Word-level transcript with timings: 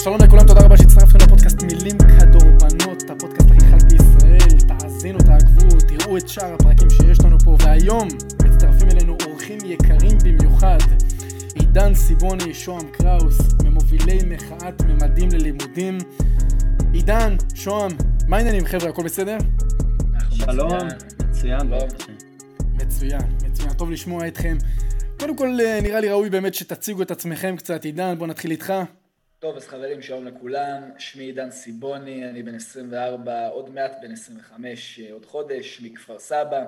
שלום 0.00 0.16
לכולם, 0.24 0.46
תודה 0.46 0.60
רבה 0.60 0.76
שהצטרפתם 0.76 1.18
לפודקאסט 1.26 1.62
מילים 1.62 1.98
כדורבנות, 1.98 3.10
הפודקאסט 3.10 3.50
הכי 3.50 3.60
חד 3.60 3.92
בישראל. 3.92 4.60
תאזינו, 4.68 5.18
תעקבו, 5.18 5.80
תראו 5.88 6.16
את 6.16 6.28
שאר 6.28 6.54
הפרקים 6.54 6.90
שיש 6.90 7.20
לנו 7.24 7.38
פה, 7.38 7.56
והיום 7.60 8.08
מצטרפים 8.44 8.88
אלינו 8.90 9.16
אורחים 9.26 9.58
יקרים 9.64 10.18
במיוחד. 10.24 10.78
עידן 11.54 11.94
סיבוני, 11.94 12.54
שוהם 12.54 12.88
קראוס, 12.92 13.38
ממובילי 13.64 14.18
מחאת 14.26 14.82
ממדים 14.82 15.28
ללימודים. 15.32 15.98
עידן, 16.92 17.36
שוהם, 17.54 17.90
מה 18.28 18.36
העניינים 18.36 18.66
חבר'ה, 18.66 18.88
הכל 18.88 19.02
בסדר? 19.02 19.38
שלום, 20.30 20.72
מצוין. 21.28 21.70
מצוין, 22.74 23.20
מצוין, 23.44 23.72
טוב 23.72 23.90
לשמוע 23.90 24.28
אתכם. 24.28 24.56
קודם 25.18 25.36
כל 25.36 25.48
נראה 25.82 26.00
לי 26.00 26.08
ראוי 26.08 26.30
באמת 26.30 26.54
שתציגו 26.54 27.02
את 27.02 27.10
עצמכם 27.10 27.56
קצת, 27.56 27.84
עידן, 27.84 28.14
בוא 28.18 28.26
נתחיל 28.26 28.50
איתך. 28.50 28.72
טוב, 29.40 29.56
אז 29.56 29.68
חברים, 29.68 30.02
שלום 30.02 30.24
לכולם. 30.26 30.90
שמי 30.98 31.24
עידן 31.24 31.50
סיבוני, 31.50 32.28
אני 32.28 32.42
בן 32.42 32.54
24, 32.54 33.48
עוד 33.48 33.70
מעט 33.70 33.92
בן 34.02 34.12
25, 34.12 35.00
עוד 35.00 35.26
חודש, 35.26 35.80
מכפר 35.80 36.18
סבא. 36.18 36.64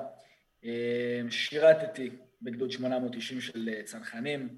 שירתתי 1.31 2.11
בגדוד 2.43 2.71
890 2.71 3.41
של 3.41 3.83
צנחנים. 3.85 4.49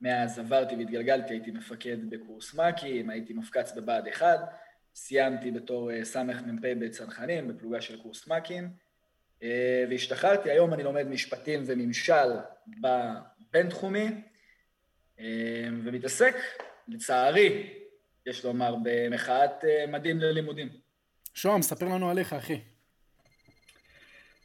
מאז 0.00 0.38
עברתי 0.38 0.76
והתגלגלתי, 0.76 1.34
הייתי 1.34 1.50
מפקד 1.50 2.10
בקורס 2.10 2.54
מ"כים, 2.54 3.10
הייתי 3.10 3.32
מפקץ 3.32 3.72
בבה"ד 3.72 4.08
1, 4.08 4.40
סיימתי 4.94 5.50
בתור 5.50 5.90
סמ"פ 6.02 6.60
בצנחנים, 6.62 7.48
בפלוגה 7.48 7.80
של 7.80 8.02
קורס 8.02 8.28
מ"כים, 8.28 8.68
והשתחררתי. 9.90 10.50
היום 10.50 10.74
אני 10.74 10.82
לומד 10.82 11.06
משפטים 11.06 11.62
וממשל 11.66 12.28
בבינתחומי, 12.80 14.08
ומתעסק 15.84 16.36
לצערי, 16.90 17.66
יש 18.26 18.44
לומר, 18.44 18.74
במחאת 18.82 19.64
מדים 19.88 20.18
ללימודים. 20.18 20.68
שוהם, 21.34 21.62
ספר 21.62 21.86
לנו 21.86 22.10
עליך, 22.10 22.32
אחי. 22.32 22.60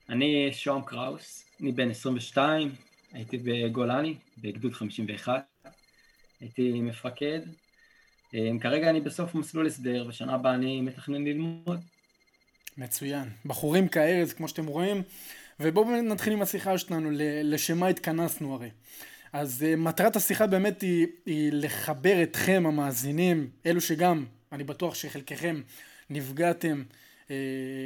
אני 0.09 0.49
שוהם 0.53 0.81
קראוס, 0.81 1.45
אני 1.61 1.71
בן 1.71 1.89
22, 1.89 2.75
הייתי 3.13 3.37
בגולני, 3.37 4.15
בגדוד 4.37 4.73
51, 4.73 5.45
הייתי 6.41 6.81
מפקד. 6.81 7.39
כרגע 8.61 8.89
אני 8.89 9.01
בסוף 9.01 9.35
מסלול 9.35 9.67
הסדר, 9.67 10.05
ושנה 10.07 10.33
הבאה 10.33 10.55
אני 10.55 10.81
מתכנן 10.81 11.25
ללמוד. 11.25 11.79
מצוין. 12.77 13.29
בחורים 13.45 13.87
כארז, 13.87 14.33
כמו 14.33 14.47
שאתם 14.47 14.65
רואים, 14.65 15.03
ובואו 15.59 16.01
נתחיל 16.01 16.33
עם 16.33 16.41
השיחה 16.41 16.77
שלנו, 16.77 17.09
לשם 17.43 17.77
מה 17.77 17.87
התכנסנו 17.87 18.53
הרי. 18.53 18.69
אז 19.35 19.65
uh, 19.67 19.79
מטרת 19.79 20.15
השיחה 20.15 20.47
באמת 20.47 20.81
היא, 20.81 21.07
היא 21.25 21.49
לחבר 21.53 22.23
אתכם 22.23 22.63
המאזינים, 22.65 23.49
אלו 23.65 23.81
שגם, 23.81 24.25
אני 24.51 24.63
בטוח 24.63 24.95
שחלקכם 24.95 25.61
נפגעתם 26.09 26.83
uh, 27.27 27.31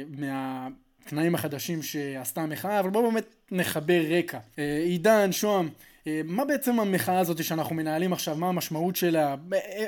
מהתנאים 0.08 1.34
החדשים 1.34 1.82
שעשתה 1.82 2.40
המחאה, 2.40 2.80
אבל 2.80 2.90
בואו 2.90 3.10
באמת 3.10 3.34
נחבר 3.50 4.00
רקע. 4.10 4.38
Uh, 4.38 4.60
עידן, 4.84 5.32
שוהם, 5.32 5.68
uh, 5.68 6.08
מה 6.24 6.44
בעצם 6.44 6.80
המחאה 6.80 7.18
הזאת 7.18 7.44
שאנחנו 7.44 7.74
מנהלים 7.74 8.12
עכשיו, 8.12 8.36
מה 8.36 8.48
המשמעות 8.48 8.96
שלה, 8.96 9.36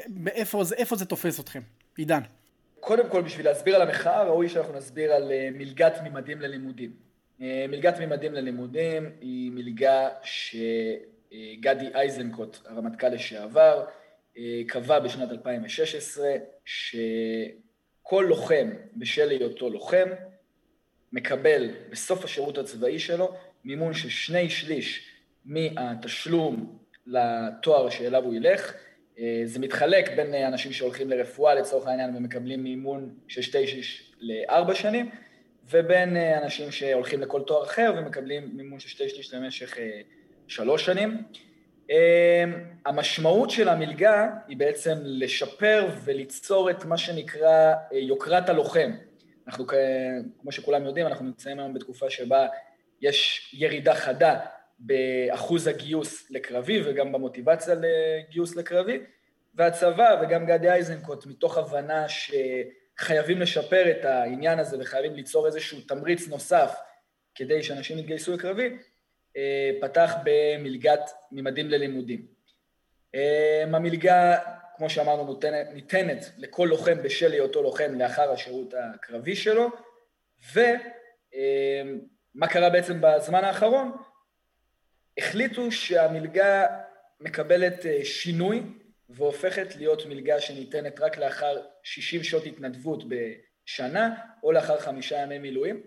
באיפה 0.08 0.64
זה, 0.64 0.74
איפה 0.74 0.96
זה 0.96 1.04
תופס 1.04 1.40
אתכם? 1.40 1.60
עידן. 1.96 2.20
קודם 2.80 3.08
כל, 3.08 3.22
בשביל 3.22 3.46
להסביר 3.46 3.76
על 3.76 3.82
המחאה, 3.82 4.22
ראוי 4.22 4.48
שאנחנו 4.48 4.74
נסביר 4.74 5.12
על 5.12 5.22
uh, 5.30 5.58
מלגת 5.58 5.94
ממדים 6.04 6.40
ללימודים. 6.40 6.90
מלגת 7.68 8.00
ממדים 8.00 8.32
ללימודים 8.32 9.10
היא 9.20 9.52
מלגה 9.52 10.08
ש... 10.22 10.56
גדי 11.60 11.88
איזנקוט, 11.94 12.58
הרמטכ"ל 12.66 13.08
לשעבר, 13.08 13.84
קבע 14.66 14.98
בשנת 14.98 15.30
2016 15.30 16.34
שכל 16.64 18.24
לוחם 18.28 18.70
בשל 18.96 19.30
היותו 19.30 19.70
לוחם 19.70 20.08
מקבל 21.12 21.70
בסוף 21.90 22.24
השירות 22.24 22.58
הצבאי 22.58 22.98
שלו 22.98 23.34
מימון 23.64 23.94
של 23.94 24.08
שני 24.08 24.50
שליש 24.50 25.08
מהתשלום 25.44 26.78
לתואר 27.06 27.90
שאליו 27.90 28.24
הוא 28.24 28.34
ילך. 28.34 28.74
זה 29.44 29.58
מתחלק 29.58 30.10
בין 30.16 30.34
אנשים 30.34 30.72
שהולכים 30.72 31.10
לרפואה 31.10 31.54
לצורך 31.54 31.86
העניין 31.86 32.16
ומקבלים 32.16 32.62
מימון 32.62 33.14
של 33.28 33.42
שתי 33.42 33.66
שליש 33.66 34.12
לארבע 34.20 34.74
שנים, 34.74 35.10
ובין 35.70 36.16
אנשים 36.16 36.70
שהולכים 36.70 37.20
לכל 37.20 37.42
תואר 37.42 37.64
אחר 37.64 37.94
ומקבלים 37.96 38.50
מימון 38.56 38.80
של 38.80 38.88
שתי 38.88 39.08
שליש 39.08 39.34
למשך 39.34 39.78
שלוש 40.54 40.86
שנים. 40.86 41.22
המשמעות 42.86 43.50
של 43.50 43.68
המלגה 43.68 44.30
היא 44.48 44.56
בעצם 44.56 44.98
לשפר 45.02 45.88
וליצור 46.04 46.70
את 46.70 46.84
מה 46.84 46.96
שנקרא 46.96 47.74
יוקרת 47.92 48.48
הלוחם. 48.48 48.90
אנחנו, 49.46 49.66
כמו 50.40 50.52
שכולם 50.52 50.84
יודעים, 50.84 51.06
אנחנו 51.06 51.24
נמצאים 51.24 51.58
היום 51.58 51.74
בתקופה 51.74 52.10
שבה 52.10 52.46
יש 53.00 53.50
ירידה 53.58 53.94
חדה 53.94 54.40
באחוז 54.78 55.66
הגיוס 55.66 56.30
לקרבי 56.30 56.82
וגם 56.84 57.12
במוטיבציה 57.12 57.74
לגיוס 57.74 58.56
לקרבי, 58.56 58.98
והצבא 59.54 60.22
וגם 60.22 60.46
גדי 60.46 60.72
איזנקוט, 60.72 61.26
מתוך 61.26 61.58
הבנה 61.58 62.06
שחייבים 62.08 63.40
לשפר 63.40 63.90
את 63.90 64.04
העניין 64.04 64.58
הזה 64.58 64.76
וחייבים 64.80 65.14
ליצור 65.14 65.46
איזשהו 65.46 65.80
תמריץ 65.80 66.28
נוסף 66.28 66.74
כדי 67.34 67.62
שאנשים 67.62 67.98
יתגייסו 67.98 68.32
לקרבי, 68.32 68.76
פתח 69.80 70.14
במלגת 70.24 71.10
ממדים 71.32 71.70
ללימודים. 71.70 72.26
המלגה, 73.74 74.38
כמו 74.76 74.90
שאמרנו, 74.90 75.24
נותנת, 75.24 75.66
ניתנת 75.72 76.32
לכל 76.38 76.66
לוחם 76.70 77.02
בשל 77.02 77.32
היותו 77.32 77.62
לוחם 77.62 77.94
לאחר 77.98 78.32
השירות 78.32 78.74
הקרבי 78.74 79.36
שלו, 79.36 79.70
ומה 80.52 82.48
קרה 82.48 82.70
בעצם 82.70 82.98
בזמן 83.00 83.44
האחרון? 83.44 83.92
החליטו 85.18 85.72
שהמלגה 85.72 86.66
מקבלת 87.20 87.84
שינוי 88.04 88.62
והופכת 89.08 89.76
להיות 89.76 90.06
מלגה 90.06 90.40
שניתנת 90.40 91.00
רק 91.00 91.18
לאחר 91.18 91.62
60 91.82 92.22
שעות 92.22 92.46
התנדבות 92.46 93.04
בשנה, 93.08 94.14
או 94.42 94.52
לאחר 94.52 94.78
חמישה 94.78 95.22
ימי 95.22 95.38
מילואים, 95.38 95.82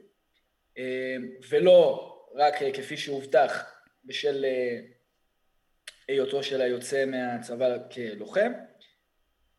ולא 1.49 2.11
רק 2.35 2.53
כפי 2.73 2.97
שהובטח 2.97 3.63
בשל 4.05 4.45
היותו 6.07 6.43
של 6.43 6.61
היוצא 6.61 7.05
מהצבא 7.05 7.67
כלוחם, 7.93 8.51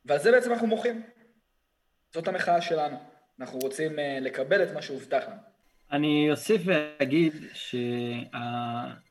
ועל 0.05 0.19
זה 0.19 0.33
בעצם 0.33 0.53
אנחנו 0.53 0.67
מוחים. 0.67 1.03
זאת 2.15 2.29
המחאה 2.29 2.61
שלנו. 2.61 2.97
אנחנו 3.41 3.59
רוצים 3.59 3.93
לקבל 4.21 4.63
את 4.63 4.73
מה 4.73 4.83
שהובטח 4.83 5.25
לנו. 5.29 5.41
אני 5.93 6.31
אוסיף 6.31 6.63
ואגיד 6.65 7.33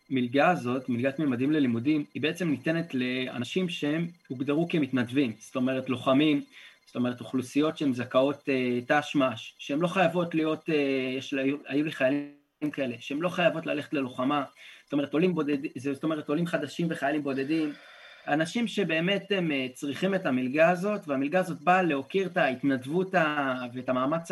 שהמלגה 0.10 0.50
הזאת, 0.50 0.90
מלגת 0.90 1.20
ממדים 1.20 1.52
ללימודים, 1.52 2.06
היא 2.14 2.22
בעצם 2.22 2.50
ניתנת 2.50 2.94
לאנשים 2.94 3.70
שהם 3.70 4.08
הוגדרו 4.28 4.68
כמתנדבים, 4.70 5.36
זאת 5.40 5.56
אומרת 5.56 5.90
לוחמים, 5.90 6.44
זאת 6.86 6.96
אומרת 6.96 7.20
אוכלוסיות 7.20 7.78
שהן 7.78 7.94
זכאות 7.94 8.50
ת"ש-מ"ש, 8.88 9.56
שהן 9.58 9.80
לא 9.80 9.88
חייבות 9.88 10.36
להיות, 10.36 10.70
יש, 11.18 11.34
היו 11.68 11.84
לי 11.84 11.92
חיילים 11.92 12.35
כאלה, 12.74 12.96
שהן 13.00 13.20
לא 13.20 13.30
חייבות 13.30 13.66
ללכת 13.66 13.94
ללוחמה, 13.94 14.44
זאת 14.84 14.94
אומרת 14.94 15.14
עולים 15.14 15.36
בודדים, 15.36 15.72
זאת 15.94 16.04
אומרת 16.04 16.30
עולים 16.30 16.48
חדשים 16.48 16.88
וחיילים 16.90 17.24
בודדים, 17.24 17.74
אנשים 18.28 18.68
שבאמת 18.68 19.32
הם 19.32 19.52
צריכים 19.74 20.16
את 20.16 20.26
המלגה 20.26 20.70
הזאת, 20.70 21.02
והמלגה 21.08 21.40
הזאת 21.40 21.62
באה 21.62 21.82
להוקיר 21.82 22.28
את 22.28 22.38
ההתנדבות 22.38 23.16
ואת 23.74 23.90
המאמץ 23.90 24.30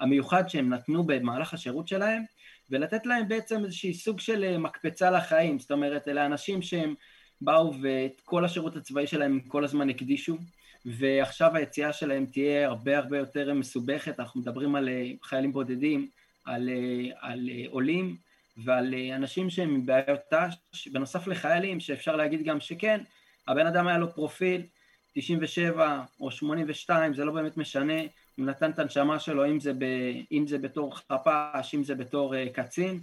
המיוחד 0.00 0.48
שהם 0.48 0.68
נתנו 0.68 1.04
במהלך 1.04 1.54
השירות 1.54 1.88
שלהם, 1.88 2.22
ולתת 2.70 3.06
להם 3.06 3.28
בעצם 3.28 3.64
איזושהי 3.64 3.94
סוג 3.94 4.20
של 4.20 4.56
מקפצה 4.56 5.10
לחיים, 5.10 5.58
זאת 5.58 5.72
אומרת 5.72 6.08
אלה 6.08 6.26
אנשים 6.26 6.62
שהם 6.62 6.94
באו 7.40 7.74
ואת 7.82 8.20
כל 8.24 8.44
השירות 8.44 8.76
הצבאי 8.76 9.06
שלהם 9.06 9.40
כל 9.40 9.64
הזמן 9.64 9.90
הקדישו, 9.90 10.36
ועכשיו 10.84 11.56
היציאה 11.56 11.92
שלהם 11.92 12.26
תהיה 12.26 12.66
הרבה 12.66 12.98
הרבה 12.98 13.18
יותר 13.18 13.54
מסובכת, 13.54 14.20
אנחנו 14.20 14.40
מדברים 14.40 14.74
על 14.74 14.88
חיילים 15.22 15.52
בודדים, 15.52 16.08
על, 16.44 16.68
על 17.20 17.48
עולים 17.68 18.16
ועל 18.56 18.94
אנשים 19.14 19.50
שהם 19.50 19.86
בעיות 19.86 20.20
ת"ש, 20.30 20.88
בנוסף 20.88 21.26
לחיילים 21.26 21.80
שאפשר 21.80 22.16
להגיד 22.16 22.42
גם 22.42 22.60
שכן, 22.60 23.00
הבן 23.48 23.66
אדם 23.66 23.86
היה 23.88 23.98
לו 23.98 24.14
פרופיל 24.14 24.62
97 25.12 26.02
או 26.20 26.30
82, 26.30 27.14
זה 27.14 27.24
לא 27.24 27.32
באמת 27.32 27.56
משנה, 27.56 28.00
הוא 28.36 28.46
נתן 28.46 28.70
את 28.70 28.78
הנשמה 28.78 29.18
שלו, 29.18 29.46
אם 29.46 29.60
זה, 29.60 29.72
ב, 29.72 29.84
אם 30.32 30.46
זה 30.46 30.58
בתור 30.58 30.96
חפ"ש, 30.96 31.74
אם 31.74 31.84
זה 31.84 31.94
בתור 31.94 32.34
קצין, 32.52 33.00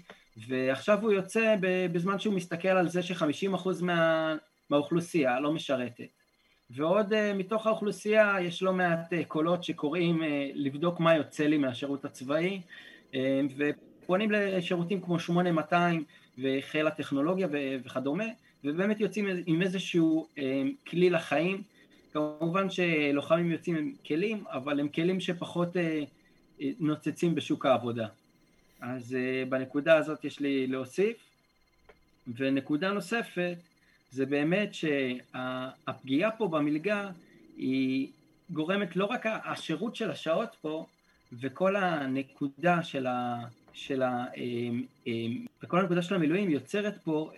ועכשיו 0.47 1.01
הוא 1.01 1.11
יוצא 1.11 1.55
בזמן 1.91 2.19
שהוא 2.19 2.33
מסתכל 2.33 2.67
על 2.67 2.89
זה 2.89 3.03
ש-50% 3.03 3.69
מה, 3.81 4.35
מהאוכלוסייה 4.69 5.39
לא 5.39 5.51
משרתת. 5.51 6.09
ועוד 6.69 7.33
מתוך 7.33 7.67
האוכלוסייה 7.67 8.35
יש 8.41 8.63
לא 8.63 8.73
מעט 8.73 9.13
קולות 9.27 9.63
שקוראים 9.63 10.21
לבדוק 10.53 10.99
מה 10.99 11.15
יוצא 11.15 11.43
לי 11.43 11.57
מהשירות 11.57 12.05
הצבאי, 12.05 12.61
ופונים 13.57 14.31
לשירותים 14.31 15.01
כמו 15.01 15.19
8200 15.19 16.03
וחיל 16.37 16.87
הטכנולוגיה 16.87 17.47
וכדומה, 17.83 18.25
ובאמת 18.63 18.99
יוצאים 18.99 19.27
עם 19.45 19.61
איזשהו 19.61 20.27
כלי 20.87 21.09
לחיים, 21.09 21.63
כמובן 22.13 22.69
שלוחמים 22.69 23.51
יוצאים 23.51 23.75
עם 23.75 23.93
כלים, 24.05 24.43
אבל 24.47 24.79
הם 24.79 24.89
כלים 24.89 25.19
שפחות 25.19 25.77
אה, 25.77 26.03
נוצצים 26.79 27.35
בשוק 27.35 27.65
העבודה. 27.65 28.07
אז 28.81 29.15
אה, 29.15 29.45
בנקודה 29.49 29.97
הזאת 29.97 30.25
יש 30.25 30.39
לי 30.39 30.67
להוסיף. 30.67 31.17
ונקודה 32.37 32.91
נוספת, 32.91 33.57
זה 34.11 34.25
באמת 34.25 34.69
שהפגיעה 34.73 36.31
פה 36.31 36.47
במלגה 36.47 37.09
היא 37.57 38.07
גורמת 38.49 38.95
לא 38.95 39.05
רק 39.05 39.25
השירות 39.25 39.95
של 39.95 40.11
השעות 40.11 40.55
פה, 40.61 40.85
וכל 41.33 41.75
הנקודה 41.75 42.83
של 42.83 43.07
ה... 43.07 43.39
של 43.73 44.01
ה... 44.01 44.25
וכל 45.63 45.79
הנקודה 45.79 46.01
של 46.01 46.15
המילואים 46.15 46.49
יוצרת 46.49 46.97
פה 47.03 47.31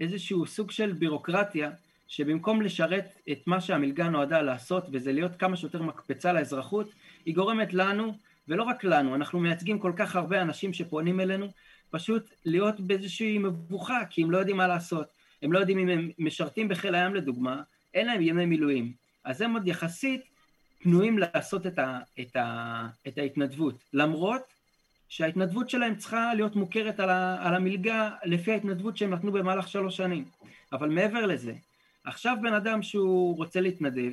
איזשהו 0.00 0.46
סוג 0.46 0.70
של 0.70 0.92
בירוקרטיה 0.92 1.70
שבמקום 2.08 2.62
לשרת 2.62 3.18
את 3.32 3.46
מה 3.46 3.60
שהמלגה 3.60 4.08
נועדה 4.08 4.42
לעשות 4.42 4.86
וזה 4.92 5.12
להיות 5.12 5.36
כמה 5.36 5.56
שיותר 5.56 5.82
מקפצה 5.82 6.32
לאזרחות, 6.32 6.90
היא 7.24 7.34
גורמת 7.34 7.74
לנו, 7.74 8.12
ולא 8.48 8.62
רק 8.62 8.84
לנו, 8.84 9.14
אנחנו 9.14 9.40
מייצגים 9.40 9.78
כל 9.78 9.92
כך 9.96 10.16
הרבה 10.16 10.42
אנשים 10.42 10.72
שפונים 10.72 11.20
אלינו, 11.20 11.46
פשוט 11.90 12.30
להיות 12.44 12.80
באיזושהי 12.80 13.38
מבוכה, 13.38 14.00
כי 14.10 14.22
הם 14.22 14.30
לא 14.30 14.38
יודעים 14.38 14.56
מה 14.56 14.66
לעשות. 14.66 15.06
הם 15.42 15.52
לא 15.52 15.58
יודעים 15.58 15.78
אם 15.78 15.88
הם 15.88 16.10
משרתים 16.18 16.68
בחיל 16.68 16.94
הים 16.94 17.14
לדוגמה, 17.14 17.62
אין 17.94 18.06
להם 18.06 18.20
ימי 18.22 18.46
מילואים. 18.46 18.92
אז 19.24 19.40
הם 19.42 19.52
עוד 19.54 19.68
יחסית 19.68 20.20
פנויים 20.78 21.18
לעשות 21.18 21.66
את, 21.66 21.78
ה, 21.78 21.98
את, 22.20 22.36
ה, 22.36 22.86
את 23.08 23.18
ההתנדבות, 23.18 23.74
למרות 23.92 24.42
שההתנדבות 25.08 25.70
שלהם 25.70 25.96
צריכה 25.96 26.34
להיות 26.34 26.56
מוכרת 26.56 27.00
על, 27.00 27.10
ה, 27.10 27.46
על 27.48 27.54
המלגה 27.54 28.10
לפי 28.24 28.52
ההתנדבות 28.52 28.96
שהם 28.96 29.10
נתנו 29.10 29.32
במהלך 29.32 29.68
שלוש 29.68 29.96
שנים. 29.96 30.24
אבל 30.72 30.88
מעבר 30.88 31.26
לזה, 31.26 31.52
עכשיו 32.04 32.36
בן 32.42 32.54
אדם 32.54 32.82
שהוא 32.82 33.36
רוצה 33.36 33.60
להתנדב, 33.60 34.12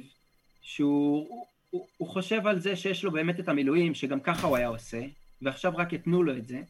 שהוא 0.62 1.46
הוא, 1.76 1.88
הוא 1.98 2.08
חושב 2.08 2.48
על 2.48 2.60
זה 2.60 2.76
שיש 2.76 3.04
לו 3.04 3.12
באמת 3.12 3.40
את 3.40 3.50
המילואים, 3.50 3.96
שגם 3.96 4.20
ככה 4.20 4.48
הוא 4.48 4.58
היה 4.58 4.68
עושה, 4.68 5.02
ועכשיו 5.42 5.74
רק 5.76 5.94
יתנו 5.94 6.24
לו 6.24 6.38
את 6.38 6.48
זה, 6.48 6.62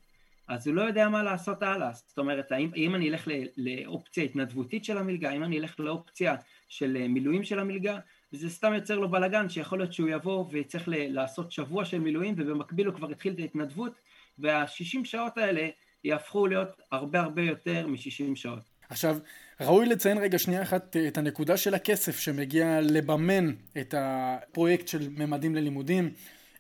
אז 0.48 0.68
הוא 0.68 0.76
לא 0.76 0.82
יודע 0.82 1.10
מה 1.10 1.24
לעשות 1.24 1.64
הלאה. 1.64 1.92
זאת 1.94 2.18
אומרת, 2.18 2.52
האם, 2.52 2.70
האם 2.74 2.96
אני 2.96 3.10
אלך 3.10 3.28
לאופציה 3.58 4.24
התנדבותית 4.24 4.86
של 4.86 4.98
המלגה, 4.98 5.30
האם 5.30 5.44
אני 5.44 5.60
אלך 5.60 5.80
לאופציה 5.80 6.36
של 6.70 7.08
מילואים 7.08 7.44
של 7.44 7.60
המלגה, 7.60 8.00
וזה 8.34 8.50
סתם 8.50 8.74
יוצר 8.74 9.00
לו 9.00 9.12
בלאגן, 9.12 9.50
שיכול 9.50 9.80
להיות 9.80 9.94
שהוא 9.94 10.10
יבוא 10.10 10.46
ויצטרך 10.52 10.84
לעשות 10.88 11.52
שבוע 11.52 11.86
של 11.86 12.00
מילואים, 12.00 12.36
ובמקביל 12.38 12.88
הוא 12.88 12.96
כבר 12.96 13.12
התחיל 13.12 13.34
את 13.34 13.40
ההתנדבות, 13.40 13.92
והשישים 14.40 15.06
שעות 15.06 15.38
האלה 15.38 15.68
יהפכו 16.04 16.48
להיות 16.48 16.82
הרבה 16.92 17.20
הרבה 17.20 17.42
יותר 17.42 17.88
משישים 17.88 18.36
שעות. 18.36 18.76
עכשיו, 18.90 19.18
ראוי 19.62 19.86
לציין 19.86 20.18
רגע 20.18 20.40
שנייה 20.40 20.62
אחת 20.62 20.96
אה, 20.96 21.08
את 21.08 21.18
הנקודה 21.18 21.58
של 21.58 21.74
הכסף 21.74 22.20
שמגיע 22.20 22.80
לממן 22.82 23.54
את 23.78 23.94
הפרויקט 23.98 24.88
של 24.88 25.10
ממדים 25.10 25.56
ללימודים. 25.56 26.14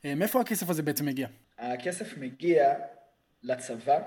אה, 0.05 0.15
מאיפה 0.15 0.41
הכסף 0.41 0.69
הזה 0.69 0.83
בעצם 0.83 1.05
מגיע? 1.05 1.27
הכסף 1.59 2.17
מגיע 2.17 2.73
לצבא 3.43 3.99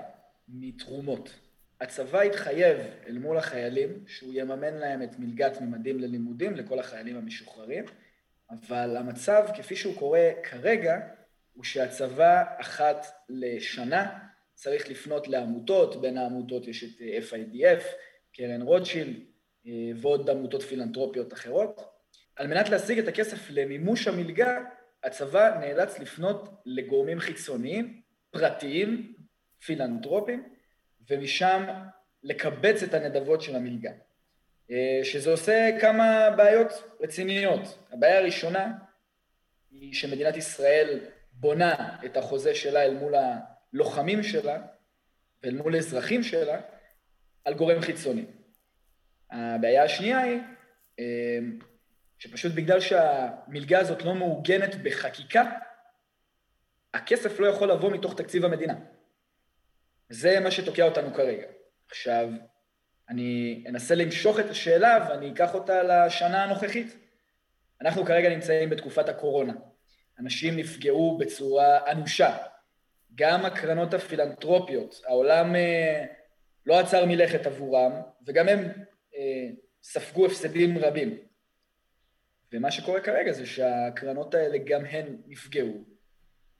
מתרומות. 0.47 1.48
הצבא 1.81 2.21
התחייב 2.21 2.77
אל 3.07 3.17
מול 3.17 3.37
החיילים 3.37 4.03
שהוא 4.07 4.33
יממן 4.35 4.73
להם 4.73 5.03
את 5.03 5.19
מלגת 5.19 5.61
ממדים 5.61 5.99
ללימודים 5.99 6.55
לכל 6.55 6.79
החיילים 6.79 7.15
המשוחררים, 7.15 7.85
אבל 8.49 8.97
המצב 8.97 9.45
כפי 9.57 9.75
שהוא 9.75 9.95
קורה 9.95 10.31
כרגע 10.43 10.99
הוא 11.53 11.63
שהצבא 11.63 12.43
אחת 12.57 13.05
לשנה 13.29 14.19
צריך 14.53 14.89
לפנות 14.89 15.27
לעמותות, 15.27 16.01
בין 16.01 16.17
העמותות 16.17 16.67
יש 16.67 16.83
את 16.83 17.01
FIDF, 17.31 17.83
קרן 18.33 18.61
רוטשילד 18.61 19.15
אה, 19.67 19.71
ועוד 19.95 20.29
עמותות 20.29 20.61
פילנטרופיות 20.63 21.33
אחרות. 21.33 21.81
על 22.35 22.47
מנת 22.47 22.69
להשיג 22.69 22.99
את 22.99 23.07
הכסף 23.07 23.49
למימוש 23.49 24.07
המלגה, 24.07 24.63
הצבא 25.03 25.57
נאלץ 25.59 25.99
לפנות 25.99 26.49
לגורמים 26.65 27.19
חיצוניים, 27.19 28.01
פרטיים, 28.31 29.13
פילנטרופיים, 29.65 30.43
ומשם 31.09 31.63
לקבץ 32.23 32.83
את 32.83 32.93
הנדבות 32.93 33.41
של 33.41 33.55
המלגה. 33.55 33.91
אה, 34.71 34.99
שזה 35.03 35.31
עושה 35.31 35.69
כמה 35.81 36.29
בעיות 36.37 36.83
רציניות. 37.01 37.79
הבעיה 37.91 38.17
הראשונה 38.17 38.71
היא 39.71 39.93
שמדינת 39.93 40.37
ישראל 40.37 40.99
בונה 41.31 41.97
את 42.05 42.17
החוזה 42.17 42.55
שלה 42.55 42.83
אל 42.83 42.93
מול 42.93 43.13
הלוחמים 43.15 44.23
שלה 44.23 44.61
ואל 45.43 45.55
מול 45.55 45.75
אזרחים 45.75 46.23
שלה 46.23 46.61
על 47.45 47.53
גורם 47.53 47.81
חיצוני. 47.81 48.25
הבעיה 49.31 49.83
השנייה 49.83 50.19
היא 50.19 50.39
אה, 50.99 51.39
שפשוט 52.19 52.51
בגלל 52.55 52.79
שהמלגה 52.79 53.79
הזאת 53.79 54.01
לא 54.01 54.15
מעוגנת 54.15 54.75
בחקיקה, 54.83 55.43
הכסף 56.93 57.39
לא 57.39 57.47
יכול 57.47 57.71
לבוא 57.71 57.91
מתוך 57.91 58.17
תקציב 58.17 58.45
המדינה. 58.45 58.75
זה 60.09 60.39
מה 60.39 60.51
שתוקע 60.51 60.83
אותנו 60.83 61.13
כרגע. 61.13 61.45
עכשיו, 61.87 62.29
אני 63.09 63.63
אנסה 63.67 63.95
למשוך 63.95 64.39
את 64.39 64.49
השאלה 64.49 65.07
ואני 65.09 65.31
אקח 65.31 65.53
אותה 65.53 65.83
לשנה 65.83 66.43
הנוכחית. 66.43 66.95
אנחנו 67.81 68.05
כרגע 68.05 68.29
נמצאים 68.29 68.69
בתקופת 68.69 69.09
הקורונה. 69.09 69.53
אנשים 70.19 70.55
נפגעו 70.55 71.17
בצורה 71.17 71.91
אנושה. 71.91 72.37
גם 73.15 73.45
הקרנות 73.45 73.93
הפילנטרופיות, 73.93 75.01
העולם 75.07 75.55
אה, 75.55 76.05
לא 76.65 76.79
עצר 76.79 77.05
מלכת 77.05 77.45
עבורם, 77.45 77.91
וגם 78.27 78.47
הם 78.47 78.59
אה, 79.15 79.49
ספגו 79.83 80.25
הפסדים 80.25 80.77
רבים. 80.77 81.17
ומה 82.53 82.71
שקורה 82.71 83.01
כרגע 83.01 83.31
זה 83.31 83.45
שהקרנות 83.45 84.33
האלה 84.33 84.57
גם 84.65 84.85
הן 84.85 85.17
נפגעו, 85.27 85.83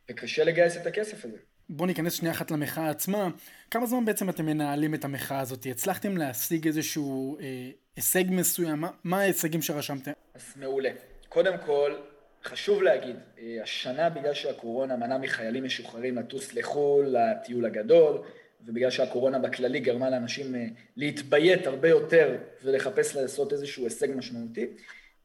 וקשה 0.10 0.44
לגייס 0.44 0.78
את 0.78 0.86
הכסף 0.86 1.25
הזה. 1.25 1.38
בואו 1.69 1.88
ניכנס 1.88 2.13
שנייה 2.13 2.33
אחת 2.33 2.51
למחאה 2.51 2.89
עצמה. 2.89 3.30
כמה 3.71 3.86
זמן 3.86 4.06
בעצם 4.06 4.30
אתם 4.30 4.45
מנהלים 4.45 4.94
את 4.94 5.06
המחאה 5.06 5.39
הזאת? 5.39 5.66
הצלחתם 5.66 6.18
להשיג 6.18 6.68
איזשהו 6.68 7.38
אה, 7.39 7.69
הישג 7.95 8.24
מסוים? 8.30 8.80
מה, 8.80 8.89
מה 9.04 9.19
ההישגים 9.19 9.62
שרשמתם? 9.62 10.12
אז 10.33 10.54
מעולה. 10.56 10.89
קודם 11.30 11.54
כל, 11.66 11.95
חשוב 12.44 12.83
להגיד, 12.83 13.16
אה, 13.39 13.57
השנה 13.63 14.10
בגלל 14.10 14.33
שהקורונה 14.33 14.95
מנעה 14.95 15.18
מחיילים 15.18 15.63
משוחררים 15.63 16.16
לטוס 16.16 16.54
לחו"ל, 16.54 17.16
לטיול 17.18 17.66
הגדול, 17.66 18.22
ובגלל 18.65 18.89
שהקורונה 18.89 19.39
בכללי 19.39 19.80
גרמה 19.80 20.10
לאנשים 20.10 20.56
אה, 20.56 20.65
להתביית 20.98 21.68
הרבה 21.68 21.89
יותר 21.89 22.38
ולחפש 22.63 23.15
לעשות 23.15 23.54
איזשהו 23.54 23.83
הישג 23.83 24.08
משמעותי, 24.15 24.67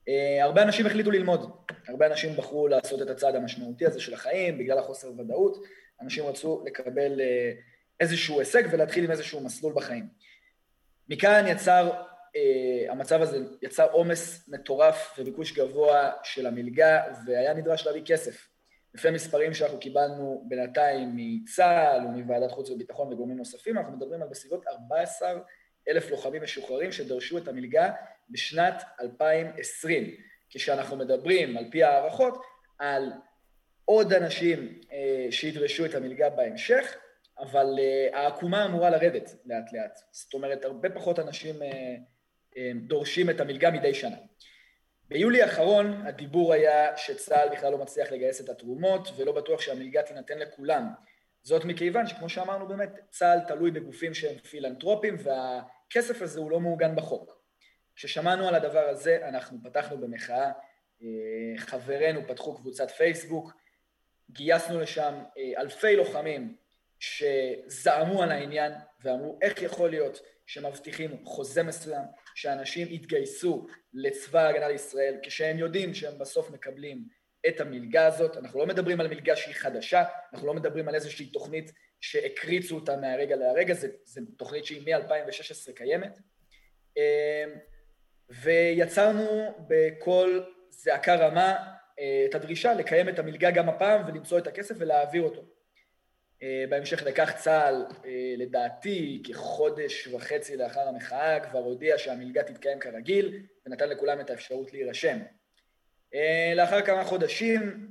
אה, 0.08 0.44
הרבה 0.44 0.62
אנשים 0.62 0.86
החליטו 0.86 1.10
ללמוד, 1.10 1.50
הרבה 1.88 2.06
אנשים 2.06 2.36
בחרו 2.36 2.68
לעשות 2.68 3.02
את 3.02 3.10
הצעד 3.10 3.34
המשמעותי 3.34 3.86
הזה 3.86 4.00
של 4.00 4.14
החיים 4.14 4.58
בגלל 4.58 4.78
החוסר 4.78 5.12
ודאות, 5.18 5.64
אנשים 6.00 6.26
רצו 6.26 6.62
לקבל 6.66 7.20
אה, 7.20 7.52
איזשהו 8.00 8.38
הישג 8.38 8.62
ולהתחיל 8.70 9.04
עם 9.04 9.10
איזשהו 9.10 9.40
מסלול 9.40 9.72
בחיים. 9.76 10.08
מכאן 11.08 11.44
יצר, 11.48 11.90
המצב 12.88 13.22
הזה 13.22 13.38
יצר 13.62 13.90
עומס 13.90 14.48
מטורף 14.48 15.14
וביקוש 15.18 15.52
גבוה 15.52 16.10
של 16.22 16.46
המלגה 16.46 17.02
והיה 17.26 17.54
נדרש 17.54 17.86
להביא 17.86 18.02
כסף. 18.06 18.48
לפי 18.94 19.08
המספרים 19.08 19.54
שאנחנו 19.54 19.78
קיבלנו 19.78 20.44
בינתיים 20.48 21.12
מצה"ל 21.16 22.06
ומוועדת 22.06 22.50
חוץ 22.50 22.70
וביטחון 22.70 23.12
וגורמים 23.12 23.36
נוספים, 23.36 23.78
אנחנו 23.78 23.96
מדברים 23.96 24.22
על 24.22 24.28
בסביבות 24.28 24.66
14 24.66 25.32
אלף 25.88 26.10
לוחמים 26.10 26.42
משוחררים 26.42 26.92
שדרשו 26.92 27.38
את 27.38 27.48
המלגה 27.48 27.90
בשנת 28.30 28.82
2020. 29.00 30.16
כשאנחנו 30.50 30.96
מדברים, 30.96 31.56
על 31.56 31.64
פי 31.70 31.82
הערכות, 31.82 32.42
על 32.78 33.12
עוד 33.84 34.12
אנשים 34.12 34.80
אה, 34.92 35.26
שידרשו 35.30 35.84
את 35.84 35.94
המלגה 35.94 36.30
בהמשך, 36.30 36.96
אבל 37.38 37.66
אה, 37.78 38.20
העקומה 38.20 38.64
אמורה 38.64 38.90
לרדת 38.90 39.34
לאט 39.46 39.72
לאט. 39.72 39.98
זאת 40.10 40.34
אומרת, 40.34 40.64
הרבה 40.64 40.90
פחות 40.90 41.18
אנשים 41.18 41.62
אה, 41.62 42.70
דורשים 42.74 43.30
את 43.30 43.40
המלגה 43.40 43.70
מדי 43.70 43.94
שנה. 43.94 44.16
ביולי 45.08 45.42
האחרון 45.42 46.06
הדיבור 46.06 46.52
היה 46.52 46.96
שצה"ל 46.96 47.48
בכלל 47.48 47.72
לא 47.72 47.78
מצליח 47.78 48.12
לגייס 48.12 48.40
את 48.40 48.48
התרומות 48.48 49.08
ולא 49.16 49.32
בטוח 49.32 49.60
שהמלגה 49.60 50.02
תינתן 50.02 50.38
לכולם. 50.38 50.88
זאת 51.42 51.64
מכיוון 51.64 52.06
שכמו 52.06 52.28
שאמרנו 52.28 52.68
באמת, 52.68 52.90
צה"ל 53.10 53.40
תלוי 53.48 53.70
בגופים 53.70 54.14
שהם 54.14 54.38
פילנטרופים 54.38 55.16
והכסף 55.18 56.22
הזה 56.22 56.40
הוא 56.40 56.50
לא 56.50 56.60
מעוגן 56.60 56.96
בחוק. 56.96 57.44
כששמענו 57.96 58.48
על 58.48 58.54
הדבר 58.54 58.88
הזה 58.88 59.28
אנחנו 59.28 59.58
פתחנו 59.62 59.98
במחאה, 59.98 60.50
אה, 61.02 61.58
חברינו 61.58 62.20
פתחו 62.28 62.54
קבוצת 62.54 62.90
פייסבוק, 62.90 63.52
גייסנו 64.30 64.80
לשם 64.80 65.14
אה, 65.38 65.60
אלפי 65.60 65.96
לוחמים 65.96 66.56
שזעמו 66.98 68.22
על 68.22 68.32
העניין 68.32 68.72
ואמרו 69.02 69.38
איך 69.42 69.62
יכול 69.62 69.90
להיות 69.90 70.20
שמבטיחים 70.46 71.24
חוזה 71.24 71.62
מסוים, 71.62 72.04
שאנשים 72.34 72.88
יתגייסו 72.90 73.66
לצבא 73.94 74.40
ההגנה 74.40 74.68
לישראל 74.68 75.16
כשהם 75.22 75.58
יודעים 75.58 75.94
שהם 75.94 76.18
בסוף 76.18 76.50
מקבלים 76.50 77.04
את 77.48 77.60
המלגה 77.60 78.06
הזאת, 78.06 78.36
אנחנו 78.36 78.60
לא 78.60 78.66
מדברים 78.66 79.00
על 79.00 79.08
מלגה 79.08 79.36
שהיא 79.36 79.54
חדשה, 79.54 80.04
אנחנו 80.32 80.46
לא 80.46 80.54
מדברים 80.54 80.88
על 80.88 80.94
איזושהי 80.94 81.26
תוכנית 81.26 81.72
שהקריצו 82.00 82.74
אותה 82.74 82.96
מהרגע 82.96 83.36
להרגע, 83.36 83.74
זו 83.74 84.20
תוכנית 84.36 84.64
שהיא 84.64 84.94
מ-2016 84.96 85.72
קיימת. 85.74 86.18
אמ, 86.96 87.02
ויצרנו 88.30 89.54
בכל 89.68 90.40
זעקה 90.70 91.14
רמה 91.14 91.73
את 92.30 92.34
הדרישה 92.34 92.74
לקיים 92.74 93.08
את 93.08 93.18
המלגה 93.18 93.50
גם 93.50 93.68
הפעם 93.68 94.02
ולמצוא 94.06 94.38
את 94.38 94.46
הכסף 94.46 94.74
ולהעביר 94.78 95.22
אותו. 95.22 95.44
בהמשך 96.68 97.02
לכך 97.02 97.36
צה"ל, 97.36 97.86
לדעתי, 98.38 99.22
כחודש 99.26 100.06
וחצי 100.06 100.56
לאחר 100.56 100.88
המחאה, 100.88 101.40
כבר 101.40 101.58
הודיע 101.58 101.98
שהמלגה 101.98 102.42
תתקיים 102.42 102.78
כרגיל, 102.78 103.42
ונתן 103.66 103.88
לכולם 103.88 104.20
את 104.20 104.30
האפשרות 104.30 104.72
להירשם. 104.72 105.18
לאחר 106.56 106.82
כמה 106.82 107.04
חודשים, 107.04 107.90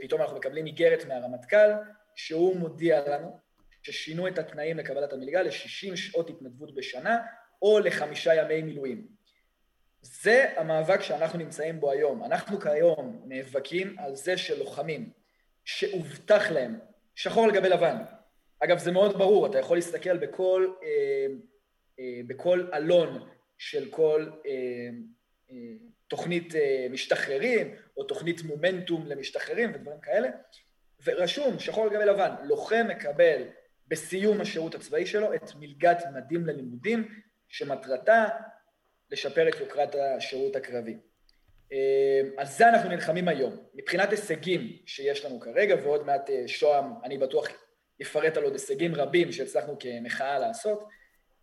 פתאום 0.00 0.20
אנחנו 0.20 0.36
מקבלים 0.36 0.66
איגרת 0.66 1.04
מהרמטכ"ל, 1.04 1.70
שהוא 2.16 2.56
מודיע 2.56 3.08
לנו 3.08 3.38
ששינו 3.82 4.28
את 4.28 4.38
התנאים 4.38 4.78
לקבלת 4.78 5.12
המלגה 5.12 5.42
ל-60 5.42 5.96
שעות 5.96 6.30
התנדבות 6.30 6.74
בשנה, 6.74 7.18
או 7.62 7.78
לחמישה 7.78 8.34
ימי 8.34 8.62
מילואים. 8.62 9.06
זה 10.04 10.46
המאבק 10.56 11.02
שאנחנו 11.02 11.38
נמצאים 11.38 11.80
בו 11.80 11.90
היום. 11.90 12.24
אנחנו 12.24 12.60
כיום 12.60 13.22
נאבקים 13.26 13.96
על 13.98 14.16
זה 14.16 14.36
שלוחמים 14.36 15.10
שהובטח 15.64 16.50
להם, 16.50 16.78
שחור 17.14 17.46
לגבי 17.48 17.68
לבן. 17.68 17.96
אגב, 18.60 18.78
זה 18.78 18.92
מאוד 18.92 19.18
ברור, 19.18 19.46
אתה 19.46 19.58
יכול 19.58 19.76
להסתכל 19.76 20.16
בכל, 20.16 20.72
אה, 20.82 21.26
אה, 21.98 22.20
בכל 22.26 22.66
אלון 22.74 23.28
של 23.58 23.90
כל 23.90 24.30
אה, 24.46 24.50
אה, 25.50 25.56
תוכנית 26.08 26.54
אה, 26.54 26.86
משתחררים, 26.90 27.74
או 27.96 28.04
תוכנית 28.04 28.42
מומנטום 28.42 29.06
למשתחררים 29.06 29.70
ודברים 29.74 30.00
כאלה, 30.00 30.28
ורשום, 31.04 31.58
שחור 31.58 31.86
לגבי 31.86 32.04
לבן, 32.04 32.30
לוחם 32.42 32.86
מקבל 32.88 33.42
בסיום 33.88 34.40
השירות 34.40 34.74
הצבאי 34.74 35.06
שלו 35.06 35.34
את 35.34 35.54
מלגת 35.60 36.04
מדים 36.14 36.46
ללימודים, 36.46 37.08
שמטרתה 37.48 38.28
לשפר 39.14 39.48
את 39.48 39.60
יוקרת 39.60 39.94
השירות 39.94 40.56
הקרבי. 40.56 40.96
אה, 41.72 42.20
על 42.36 42.46
זה 42.46 42.68
אנחנו 42.68 42.88
נלחמים 42.88 43.28
היום. 43.28 43.56
מבחינת 43.74 44.10
הישגים 44.10 44.78
שיש 44.86 45.24
לנו 45.24 45.40
כרגע, 45.40 45.76
ועוד 45.82 46.06
מעט 46.06 46.30
אה, 46.30 46.42
שוהם, 46.46 46.84
אני 47.04 47.18
בטוח, 47.18 47.48
יפרט 48.00 48.36
על 48.36 48.44
עוד 48.44 48.52
הישגים 48.52 48.94
רבים 48.94 49.32
שהצלחנו 49.32 49.76
כמחאה 49.78 50.38
לעשות, 50.38 50.88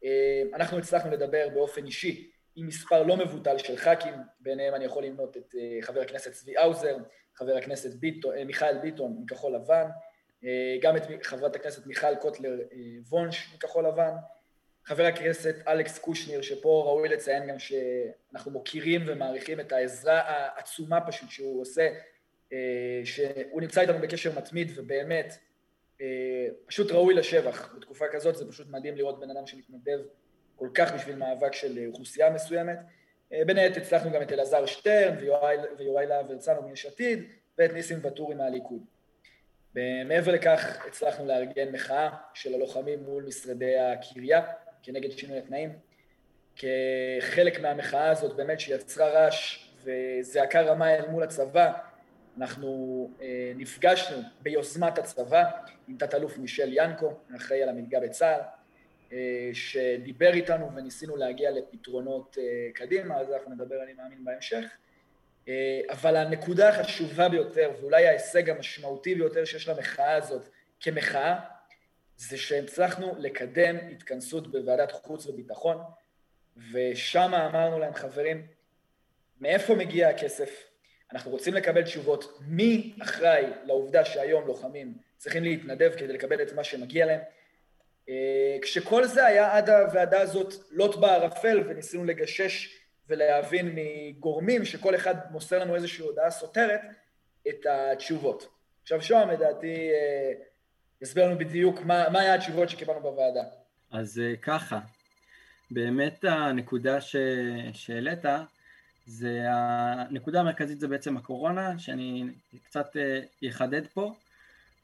אה, 0.03 0.43
אנחנו 0.53 0.77
הצלחנו 0.77 1.11
לדבר 1.11 1.49
באופן 1.53 1.85
אישי 1.85 2.31
עם 2.55 2.67
מספר 2.67 3.03
לא 3.03 3.17
מבוטל 3.17 3.57
של 3.57 3.77
ח"כים, 3.77 4.13
ביניהם 4.39 4.75
אני 4.75 4.85
יכול 4.85 5.03
למנות 5.03 5.37
את 5.37 5.55
חבר 5.81 6.01
הכנסת 6.01 6.31
צבי 6.31 6.57
האוזר, 6.57 6.97
חבר 7.35 7.55
הכנסת 7.55 7.93
ביטון, 7.93 8.35
מיכאל 8.43 8.77
ביטון 8.77 9.17
מכחול 9.23 9.55
לבן, 9.55 9.85
גם 10.81 10.97
את 10.97 11.03
חברת 11.23 11.55
הכנסת 11.55 11.85
מיכל 11.85 12.15
קוטלר 12.15 12.59
וונש 13.09 13.53
מכחול 13.55 13.87
לבן, 13.87 14.11
חבר 14.85 15.05
הכנסת 15.05 15.55
אלכס 15.67 15.99
קושניר, 15.99 16.41
שפה 16.41 16.83
ראוי 16.87 17.09
לציין 17.09 17.47
גם 17.47 17.59
שאנחנו 17.59 18.51
מוקירים 18.51 19.01
ומעריכים 19.07 19.59
את 19.59 19.71
העזרה 19.71 20.21
העצומה 20.25 21.01
פשוט 21.01 21.29
שהוא 21.29 21.61
עושה, 21.61 21.89
אה, 22.53 23.01
שהוא 23.03 23.61
נמצא 23.61 23.81
איתנו 23.81 23.99
בקשר 23.99 24.37
מתמיד 24.37 24.71
ובאמת 24.75 25.37
אה, 26.01 26.47
פשוט 26.65 26.91
ראוי 26.91 27.13
לשבח. 27.13 27.75
בתקופה 27.77 28.05
כזאת 28.11 28.35
זה 28.35 28.49
פשוט 28.49 28.67
מדהים 28.69 28.95
לראות 28.95 29.19
בן 29.19 29.29
אדם 29.31 29.47
שמתנדב 29.47 29.99
כל 30.55 30.69
כך 30.73 30.93
בשביל 30.93 31.15
מאבק 31.15 31.53
של 31.53 31.87
אוכלוסייה 31.87 32.29
מסוימת. 32.29 32.79
אה, 33.33 33.45
בין 33.45 33.57
היתר 33.57 33.81
הצלחנו 33.81 34.11
גם 34.11 34.21
את 34.21 34.31
אלעזר 34.31 34.65
שטרן 34.65 35.15
ויוראי 35.77 36.05
להב 36.07 36.31
הרצנו 36.31 36.61
מיש 36.61 36.85
עתיד 36.85 37.23
ואת 37.57 37.73
ניסים 37.73 37.99
ואטורי 38.01 38.35
מהליכוד. 38.35 38.81
מעבר 40.05 40.31
לכך 40.31 40.85
הצלחנו 40.87 41.25
לארגן 41.25 41.71
מחאה 41.71 42.09
של 42.33 42.53
הלוחמים 42.53 43.03
מול 43.03 43.23
משרדי 43.23 43.79
הקריה 43.79 44.41
כנגד 44.83 45.11
שינוי 45.11 45.37
התנאים. 45.37 45.69
כחלק 46.55 47.59
מהמחאה 47.59 48.09
הזאת 48.09 48.35
באמת 48.35 48.59
שיצרה 48.59 49.09
רעש 49.09 49.69
וזעקה 49.83 50.61
רמה 50.61 50.95
אל 50.95 51.07
מול 51.07 51.23
הצבא, 51.23 51.71
אנחנו 52.37 53.09
אה, 53.21 53.51
נפגשנו 53.55 54.17
ביוזמת 54.41 54.97
הצבא 54.97 55.43
עם 55.87 55.97
תת-אלוף 55.97 56.37
מישל 56.37 56.69
ינקו, 56.73 57.13
אחראי 57.35 57.63
על 57.63 57.69
המלגה 57.69 57.99
בצה"ל, 57.99 58.41
אה, 59.13 59.49
שדיבר 59.53 60.33
איתנו 60.33 60.75
וניסינו 60.75 61.15
להגיע 61.15 61.51
לפתרונות 61.51 62.37
אה, 62.39 62.43
קדימה, 62.73 63.17
על 63.17 63.25
זה 63.25 63.35
אנחנו 63.35 63.51
נדבר 63.51 63.83
אני 63.83 63.93
מאמין 63.93 64.25
בהמשך. 64.25 64.65
אה, 65.47 65.81
אבל 65.89 66.15
הנקודה 66.15 66.69
החשובה 66.69 67.29
ביותר, 67.29 67.71
ואולי 67.81 68.07
ההישג 68.07 68.49
המשמעותי 68.49 69.15
ביותר 69.15 69.45
שיש 69.45 69.67
למחאה 69.67 70.13
הזאת 70.13 70.49
כמחאה, 70.79 71.39
זה 72.29 72.37
שהצלחנו 72.37 73.15
לקדם 73.17 73.75
התכנסות 73.91 74.51
בוועדת 74.51 74.91
חוץ 74.91 75.27
וביטחון, 75.27 75.77
ושם 76.73 77.33
אמרנו 77.33 77.79
להם, 77.79 77.93
חברים, 77.93 78.47
מאיפה 79.39 79.75
מגיע 79.75 80.09
הכסף? 80.09 80.49
אנחנו 81.13 81.31
רוצים 81.31 81.53
לקבל 81.53 81.83
תשובות 81.83 82.39
מי 82.47 82.95
אחראי 83.01 83.45
לעובדה 83.63 84.05
שהיום 84.05 84.47
לוחמים 84.47 84.93
צריכים 85.17 85.43
להתנדב 85.43 85.91
כדי 85.97 86.13
לקבל 86.13 86.41
את 86.41 86.53
מה 86.53 86.63
שמגיע 86.63 87.05
להם. 87.05 87.19
אה, 88.09 88.57
כשכל 88.61 89.05
זה 89.05 89.25
היה 89.25 89.57
עד 89.57 89.69
הוועדה 89.69 90.21
הזאת 90.21 90.53
לוט 90.71 90.95
בערפל 90.95 91.63
וניסינו 91.67 92.05
לגשש 92.05 92.79
ולהבין 93.07 93.75
מגורמים 93.75 94.65
שכל 94.65 94.95
אחד 94.95 95.15
מוסר 95.31 95.59
לנו 95.59 95.75
איזושהי 95.75 96.05
הודעה 96.05 96.31
סותרת 96.31 96.81
את 97.49 97.65
התשובות. 97.69 98.47
עכשיו 98.81 99.01
שוהם 99.01 99.29
לדעתי 99.29 99.89
אה, 99.91 100.50
יסביר 101.01 101.25
לנו 101.25 101.37
בדיוק 101.37 101.81
מה, 101.81 102.09
מה 102.09 102.19
היה 102.19 102.35
התשובות 102.35 102.69
שקיבלנו 102.69 102.99
בוועדה. 102.99 103.43
אז 103.91 104.19
אה, 104.19 104.35
ככה, 104.35 104.79
באמת 105.71 106.23
הנקודה 106.23 106.97
שהעלית, 107.73 108.25
זה 109.05 109.45
הנקודה 109.47 110.39
המרכזית 110.39 110.79
זה 110.79 110.87
בעצם 110.87 111.17
הקורונה, 111.17 111.79
שאני 111.79 112.25
קצת 112.63 112.95
אחדד 113.49 113.87
פה, 113.87 114.13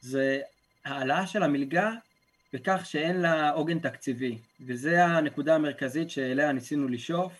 זה 0.01 0.41
העלאה 0.85 1.27
של 1.27 1.43
המלגה 1.43 1.91
בכך 2.53 2.81
שאין 2.85 3.21
לה 3.21 3.49
עוגן 3.49 3.79
תקציבי, 3.79 4.37
וזה 4.67 5.05
הנקודה 5.05 5.55
המרכזית 5.55 6.09
שאליה 6.09 6.51
ניסינו 6.51 6.87
לשאוף, 6.87 7.33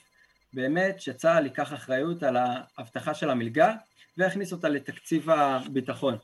באמת 0.54 1.02
שצה"ל 1.02 1.46
ייקח 1.46 1.74
אחריות 1.74 2.24
על 2.24 2.38
ההבטחה 2.38 3.14
של 3.14 3.30
המלגה 3.30 3.74
ויכניס 4.18 4.52
אותה 4.52 4.70
לתקציב 4.70 5.30
הביטחון. 5.30 6.18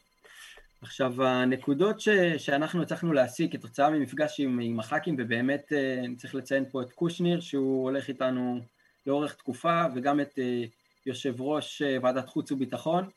עכשיו 0.84 1.24
הנקודות 1.24 2.00
ש, 2.00 2.10
שאנחנו 2.38 2.82
הצלחנו 2.82 3.13
להשיג 3.13 3.58
כתוצאה 3.58 3.90
ממפגש 3.90 4.40
עם, 4.40 4.60
עם 4.60 4.80
הח"כים 4.80 5.16
ובאמת 5.18 5.74
אה, 5.74 6.00
אני 6.00 6.16
צריך 6.16 6.36
לציין 6.36 6.66
פה 6.72 6.82
את 6.82 6.94
קושניר 6.94 7.40
שהוא 7.40 7.84
הולך 7.84 8.08
איתנו 8.08 8.60
לאורך 9.08 9.36
תקופה 9.36 9.86
וגם 9.96 10.20
את 10.20 10.40
אה, 10.40 10.63
יושב 11.06 11.42
ראש 11.42 11.82
אה, 11.82 11.98
ועדת 12.02 12.30
חוץ 12.30 12.52
וביטחון 12.52 13.10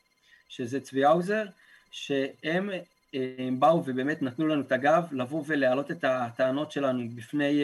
שזה 0.49 0.79
צבי 0.79 1.05
האוזר 1.05 1.45
שהם 1.91 2.69
הם 3.13 3.59
באו 3.59 3.83
ובאמת 3.85 4.21
נתנו 4.21 4.47
לנו 4.47 4.61
את 4.61 4.71
הגב 4.71 5.03
לבוא 5.11 5.43
ולהעלות 5.47 5.91
את 5.91 6.03
הטענות 6.03 6.71
שלנו 6.71 7.09
בפני, 7.15 7.63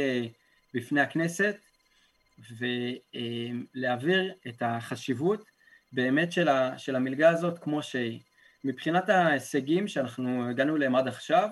בפני 0.74 1.02
הכנסת 1.02 1.56
ולהעביר 2.58 4.34
את 4.48 4.62
החשיבות 4.62 5.46
באמת 5.92 6.32
של, 6.32 6.48
ה, 6.48 6.78
של 6.78 6.96
המלגה 6.96 7.30
הזאת 7.30 7.60
כמו 7.60 7.84
שהיא. 7.84 8.20
מבחינת 8.64 9.10
ההישגים 9.10 9.88
שאנחנו 9.88 10.50
הגענו 10.50 10.76
אליהם 10.76 10.96
עד 10.96 11.08
עכשיו, 11.08 11.50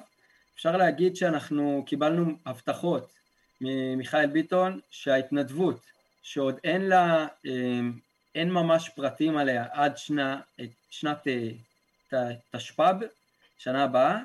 אפשר 0.56 0.78
להגיד 0.78 1.16
שאנחנו 1.16 1.84
קיבלנו 1.88 2.38
הבטחות 2.46 3.14
ממיכאל 3.62 4.28
ביטון 4.28 4.80
שההתנדבות, 4.90 5.86
שעוד 6.24 6.60
אין 6.64 6.82
לה, 6.82 7.28
אמ, 7.46 7.94
אין 8.36 8.52
ממש 8.52 8.90
פרטים 8.90 9.38
עליה 9.38 9.66
עד 9.72 9.98
שנה, 9.98 10.42
שנת 10.90 11.28
אה, 12.14 12.32
תשפ"ב, 12.52 12.96
שנה 13.58 13.84
הבאה, 13.84 14.20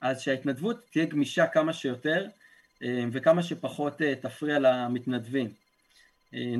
אז 0.00 0.20
שההתנדבות 0.20 0.86
תהיה 0.90 1.04
גמישה 1.04 1.46
כמה 1.46 1.72
שיותר 1.72 2.26
אמ, 2.82 3.10
וכמה 3.12 3.42
שפחות 3.42 4.02
אה, 4.02 4.14
תפריע 4.14 4.58
למתנדבים. 4.58 5.52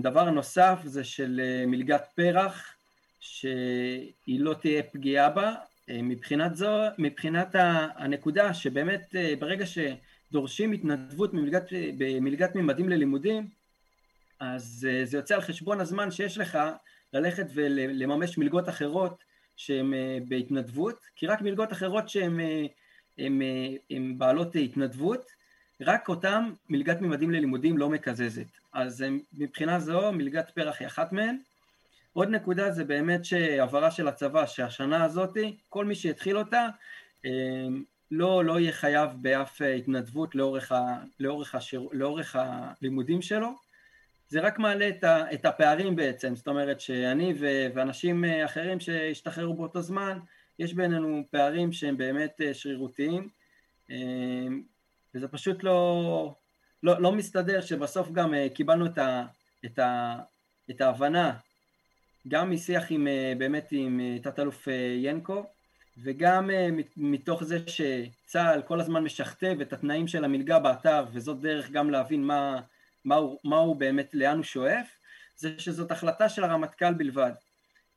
דבר 0.03 0.31
נוסף 0.31 0.79
זה 0.85 1.05
של 1.05 1.41
אה, 1.45 1.67
מלגת 1.67 2.05
פרח, 2.15 2.76
שהיא 3.21 4.41
לא 4.41 4.55
תהיה 4.55 4.83
פגיעה 4.83 5.31
בה, 5.31 5.55
אה, 5.91 6.03
מבחינת 6.03 6.57
זו, 6.57 6.71
מבחינת 6.99 7.49
הנקודה 7.97 8.55
שבאמת 8.55 9.15
אה, 9.17 9.35
ברגע 9.39 9.65
שדורשים 9.67 10.73
התנדבות 10.73 11.33
במלגת, 11.33 11.65
במלגת 11.99 12.55
ממדים 12.55 12.89
ללימודים, 12.89 13.49
אז 14.41 14.89
אה, 14.91 15.05
זה 15.05 15.17
יוצא 15.17 15.35
על 15.35 15.41
חשבון 15.41 15.81
הזמן 15.81 16.11
שיש 16.11 16.39
לך 16.39 16.59
ללכת 17.13 17.47
ולממש 17.55 18.39
מלגות 18.39 18.69
אחרות 18.69 19.25
שהן 19.57 19.95
בהתנדבות, 20.29 21.07
כי 21.17 21.27
רק 21.27 21.41
מלגות 21.41 21.73
אחרות 21.73 22.09
שהן 22.09 22.41
בעלות 24.19 24.57
התנדבות, 24.57 25.31
רק 25.81 26.09
אותן 26.09 26.51
מלגת 26.69 27.01
ממדים 27.01 27.31
ללימודים 27.31 27.79
לא 27.79 27.91
מקזזת. 27.91 28.47
אז 28.73 29.05
מבחינה 29.33 29.81
זו 29.81 30.13
מלגת 30.13 30.51
פרח 30.51 30.77
היא 30.81 30.87
אחת 30.87 31.13
מהן. 31.13 31.39
עוד 32.17 32.29
נקודה 32.29 32.71
זה 32.71 32.85
באמת 32.85 33.25
שהבהרה 33.25 33.91
של 33.91 34.09
הצבא, 34.09 34.47
שהשנה 34.47 35.05
הזאת, 35.05 35.37
כל 35.69 35.85
מי 35.85 35.95
שהתחיל 35.95 36.39
אותה, 36.39 36.69
אמ, 37.25 37.83
לא, 38.11 38.45
לא 38.45 38.61
יהיה 38.61 38.73
חייב 38.73 39.11
באף 39.17 39.61
התנדבות 39.63 40.35
לאורך, 40.35 40.73
ה, 40.73 40.99
לאורך, 41.21 41.55
השיר, 41.55 41.89
לאורך 41.93 42.37
הלימודים 42.39 43.23
שלו, 43.23 43.49
זה 44.29 44.41
רק 44.41 44.59
מעלה 44.59 44.89
את, 44.89 45.05
ה, 45.05 45.33
את 45.35 45.45
הפערים 45.45 45.97
בעצם, 45.97 46.37
זאת 46.37 46.49
אומרת 46.49 46.81
שאני 46.81 47.35
ו, 47.41 47.67
ואנשים 47.75 48.25
אחרים 48.25 48.81
שהשתחררו 48.81 49.55
באותו 49.55 49.83
זמן, 49.83 50.19
יש 50.59 50.75
בינינו 50.75 51.23
פערים 51.31 51.73
שהם 51.73 51.97
באמת 51.97 52.41
שרירותיים, 52.53 53.29
וזה 55.15 55.29
פשוט 55.29 55.65
לא, 55.65 56.35
לא, 56.83 57.01
לא 57.01 57.13
מסתדר 57.13 57.61
שבסוף 57.61 58.11
גם 58.13 58.35
קיבלנו 58.55 58.87
את, 58.87 58.99
ה, 58.99 59.27
את, 59.65 59.79
ה, 59.79 60.17
את 60.71 60.81
ההבנה 60.81 61.33
גם 62.29 62.51
משיח 62.51 62.85
עם, 62.91 63.09
אה, 63.09 63.33
באמת 63.39 63.69
עם 63.71 64.01
אה, 64.01 64.19
תת-אלוף 64.23 64.69
אה, 64.69 64.95
ינקו, 64.97 65.47
וגם 66.03 66.51
מתוך 66.97 67.45
זה 67.45 67.59
שצה"ל 67.67 68.63
כל 68.63 68.81
הזמן 68.81 69.05
משכתב 69.05 69.57
את 69.63 69.73
התנאים 69.73 70.09
של 70.09 70.25
המלגה 70.25 70.59
באתר, 70.59 71.05
וזאת 71.13 71.41
דרך 71.41 71.71
גם 71.71 71.91
להבין 71.91 72.25
מה, 72.25 72.61
מה, 73.05 73.15
הוא, 73.15 73.39
מה 73.45 73.57
הוא 73.57 73.77
באמת, 73.77 74.15
לאן 74.15 74.37
הוא 74.37 74.45
שואף, 74.45 74.99
זה 75.37 75.59
שזאת 75.59 75.91
החלטה 75.91 76.29
של 76.29 76.45
הרמטכ"ל 76.45 76.95
בלבד. 76.95 77.33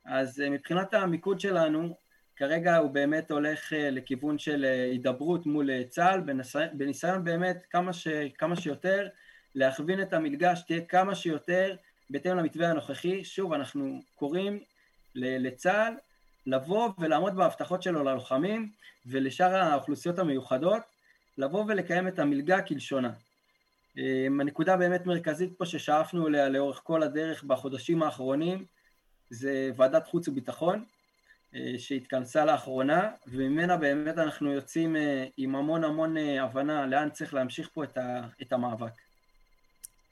אז 0.04 0.42
מבחינת 0.50 0.94
המיקוד 0.94 1.40
שלנו, 1.40 1.96
כרגע 2.36 2.76
הוא 2.76 2.90
באמת 2.90 3.30
הולך 3.30 3.72
לכיוון 3.76 4.38
של 4.38 4.64
הידברות 4.64 5.46
מול 5.46 5.70
צה"ל, 5.84 6.20
בניסיון, 6.72 7.24
באמת 7.24 7.66
כמה, 7.70 7.92
ש, 7.92 8.08
כמה 8.38 8.56
שיותר 8.56 9.08
להכווין 9.54 10.02
את 10.02 10.12
המלגה 10.12 10.56
שתהיה 10.56 10.80
כמה 10.80 11.14
שיותר 11.14 11.76
בהתאם 12.10 12.36
למתווה 12.36 12.70
הנוכחי, 12.70 13.24
שוב, 13.24 13.52
אנחנו 13.52 14.00
קוראים 14.14 14.60
לצה"ל 15.14 15.94
לבוא 16.46 16.88
ולעמוד 16.98 17.36
בהבטחות 17.36 17.82
שלו 17.82 18.04
ללוחמים 18.04 18.72
ולשאר 19.06 19.54
האוכלוסיות 19.54 20.18
המיוחדות, 20.18 20.82
לבוא 21.38 21.64
ולקיים 21.68 22.08
את 22.08 22.18
המלגה 22.18 22.62
כלשונה. 22.62 23.12
אמ, 23.96 24.40
הנקודה 24.40 24.76
באמת 24.76 25.06
מרכזית 25.06 25.58
פה 25.58 25.66
ששאפנו 25.66 26.28
אליה 26.28 26.48
לאורך 26.48 26.80
כל 26.84 27.02
הדרך 27.02 27.44
בחודשים 27.44 28.02
האחרונים 28.02 28.64
זה 29.30 29.70
ועדת 29.76 30.06
חוץ 30.06 30.28
וביטחון 30.28 30.84
אה, 31.54 31.74
שהתכנסה 31.78 32.44
לאחרונה 32.44 33.10
וממנה 33.26 33.76
באמת 33.76 34.18
אנחנו 34.18 34.52
יוצאים 34.52 34.96
אה, 34.96 35.26
עם 35.36 35.56
המון 35.56 35.84
המון 35.84 36.16
אה, 36.16 36.42
הבנה 36.42 36.86
לאן 36.86 37.10
צריך 37.10 37.34
להמשיך 37.34 37.70
פה 37.72 37.84
את 38.42 38.52
המאבק. 38.52 38.92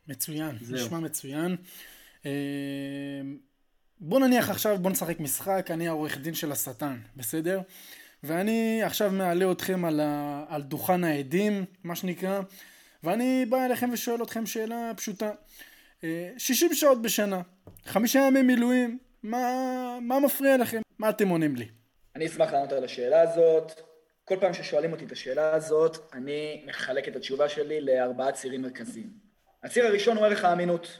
מצוין, 0.08 0.56
זהו. 0.60 0.76
נשמע 0.76 0.98
מצוין. 0.98 1.56
אה, 2.26 2.30
בוא 4.00 4.20
נניח 4.20 4.50
עכשיו, 4.50 4.78
בוא 4.78 4.90
נשחק 4.90 5.20
משחק, 5.20 5.70
אני 5.70 5.88
העורך 5.88 6.18
דין 6.18 6.34
של 6.34 6.52
השטן, 6.52 6.98
בסדר? 7.16 7.60
ואני 8.22 8.82
עכשיו 8.82 9.10
מעלה 9.10 9.52
אתכם 9.52 9.84
על, 9.84 10.00
ה... 10.00 10.44
על 10.48 10.62
דוכן 10.62 11.04
העדים, 11.04 11.64
מה 11.84 11.96
שנקרא, 11.96 12.40
ואני 13.04 13.46
בא 13.48 13.64
אליכם 13.64 13.90
ושואל 13.92 14.22
אתכם 14.22 14.46
שאלה 14.46 14.92
פשוטה. 14.96 15.30
60 16.38 16.70
אה, 16.70 16.76
שעות 16.76 17.02
בשנה, 17.02 17.42
חמישה 17.84 18.18
ימי 18.18 18.42
מילואים, 18.42 18.98
מה, 19.22 19.98
מה 20.02 20.20
מפריע 20.20 20.56
לכם? 20.56 20.80
מה 20.98 21.08
אתם 21.08 21.28
עונים 21.28 21.56
לי? 21.56 21.68
אני 22.16 22.26
אשמח 22.26 22.52
לענות 22.52 22.72
על 22.72 22.84
השאלה 22.84 23.20
הזאת. 23.20 23.72
כל 24.24 24.36
פעם 24.40 24.54
ששואלים 24.54 24.92
אותי 24.92 25.04
את 25.04 25.12
השאלה 25.12 25.54
הזאת, 25.54 25.98
אני 26.12 26.64
מחלק 26.66 27.08
את 27.08 27.16
התשובה 27.16 27.48
שלי 27.48 27.80
לארבעה 27.80 28.32
צירים 28.32 28.62
מרכזיים. 28.62 29.27
הציר 29.64 29.86
הראשון 29.86 30.16
הוא 30.16 30.26
ערך 30.26 30.44
האמינות. 30.44 30.98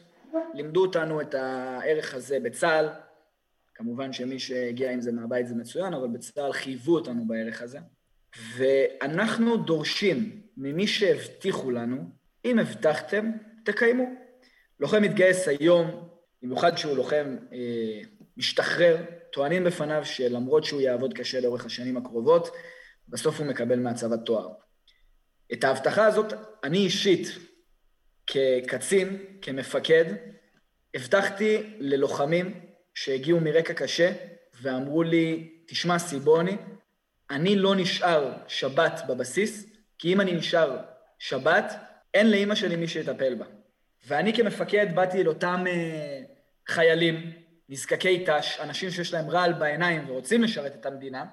לימדו 0.54 0.82
אותנו 0.82 1.20
את 1.20 1.34
הערך 1.34 2.14
הזה 2.14 2.40
בצה"ל, 2.40 2.88
כמובן 3.74 4.12
שמי 4.12 4.38
שהגיע 4.38 4.90
עם 4.90 5.00
זה 5.00 5.12
מהבית 5.12 5.46
זה 5.46 5.54
מצוין, 5.54 5.94
אבל 5.94 6.08
בצה"ל 6.08 6.52
חייבו 6.52 6.94
אותנו 6.94 7.26
בערך 7.26 7.62
הזה. 7.62 7.78
ואנחנו 8.56 9.56
דורשים 9.56 10.42
ממי 10.56 10.86
שהבטיחו 10.86 11.70
לנו, 11.70 11.96
אם 12.44 12.58
הבטחתם, 12.58 13.32
תקיימו. 13.64 14.04
לוחם 14.80 15.02
מתגייס 15.02 15.48
היום, 15.48 16.08
במיוחד 16.42 16.78
שהוא 16.78 16.96
לוחם 16.96 17.36
אה, 17.52 18.00
משתחרר, 18.36 18.96
טוענים 19.33 19.64
בפניו 19.64 20.04
שלמרות 20.04 20.64
שהוא 20.64 20.80
יעבוד 20.80 21.14
קשה 21.14 21.40
לאורך 21.40 21.66
השנים 21.66 21.96
הקרובות, 21.96 22.48
בסוף 23.09 23.38
הוא 23.38 23.46
מקבל 23.46 23.78
מהצבא 23.78 24.16
תואר. 24.16 24.48
את 25.52 25.64
ההבטחה 25.64 26.06
הזאת 26.06 26.33
אני 26.64 26.78
אישית 26.78 27.28
כקצין, 28.28 29.18
כמפקד, 29.42 30.04
הבטחתי 30.94 31.74
ללוחמים 31.78 32.60
שהגיעו 32.94 33.40
מרקע 33.40 33.74
קשה 33.74 34.12
ואמרו 34.62 35.02
לי, 35.02 35.52
תשמע 35.66 35.98
סיבוני, 35.98 36.56
אני 37.30 37.56
לא 37.56 37.74
נשאר 37.76 38.32
שבת 38.48 39.00
בבסיס, 39.08 39.66
כי 39.98 40.12
אם 40.12 40.20
אני 40.20 40.32
נשאר 40.32 40.78
שבת, 41.18 41.72
אין 42.14 42.30
לאימא 42.30 42.54
שלי 42.54 42.76
מי 42.76 42.88
שיטפל 42.88 43.34
בה. 43.34 43.44
ואני 44.06 44.32
כמפקד 44.32 44.86
באתי 44.94 45.20
אל 45.20 45.28
אותם 45.28 45.64
uh, 45.66 46.72
חיילים, 46.72 47.32
נזקקי 47.68 48.24
ת"ש, 48.24 48.60
אנשים 48.60 48.90
שיש 48.90 49.14
להם 49.14 49.30
רעל 49.30 49.52
בעיניים 49.52 50.10
ורוצים 50.10 50.42
לשרת 50.42 50.74
את 50.74 50.86
המדינה, 50.86 51.24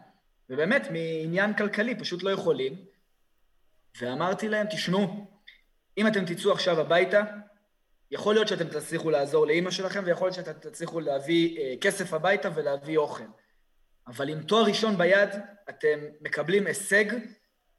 ובאמת 0.50 0.88
מעניין 0.92 1.54
כלכלי 1.54 1.96
פשוט 1.96 2.24
לא 2.24 2.30
יכולים, 2.30 2.76
ואמרתי 4.02 4.50
להם, 4.50 4.68
תשמעו, 4.70 5.35
אם 5.98 6.08
אתם 6.08 6.26
תצאו 6.26 6.52
עכשיו 6.52 6.80
הביתה, 6.80 7.24
יכול 8.12 8.36
להיות 8.36 8.48
שאתם 8.48 8.68
תצליחו 8.68 9.10
לעזור 9.10 9.48
לאימא 9.48 9.72
שלכם, 9.72 10.04
ויכול 10.06 10.28
להיות 10.28 10.36
שאתם 10.36 10.70
תצליחו 10.70 11.00
להביא 11.00 11.60
אה, 11.60 11.74
כסף 11.82 12.14
הביתה 12.14 12.50
ולהביא 12.56 12.98
אוכל. 12.98 13.24
אבל 14.08 14.30
עם 14.30 14.44
תואר 14.44 14.64
ראשון 14.66 14.98
ביד, 14.98 15.30
אתם 15.70 16.00
מקבלים 16.22 16.68
הישג 16.68 17.06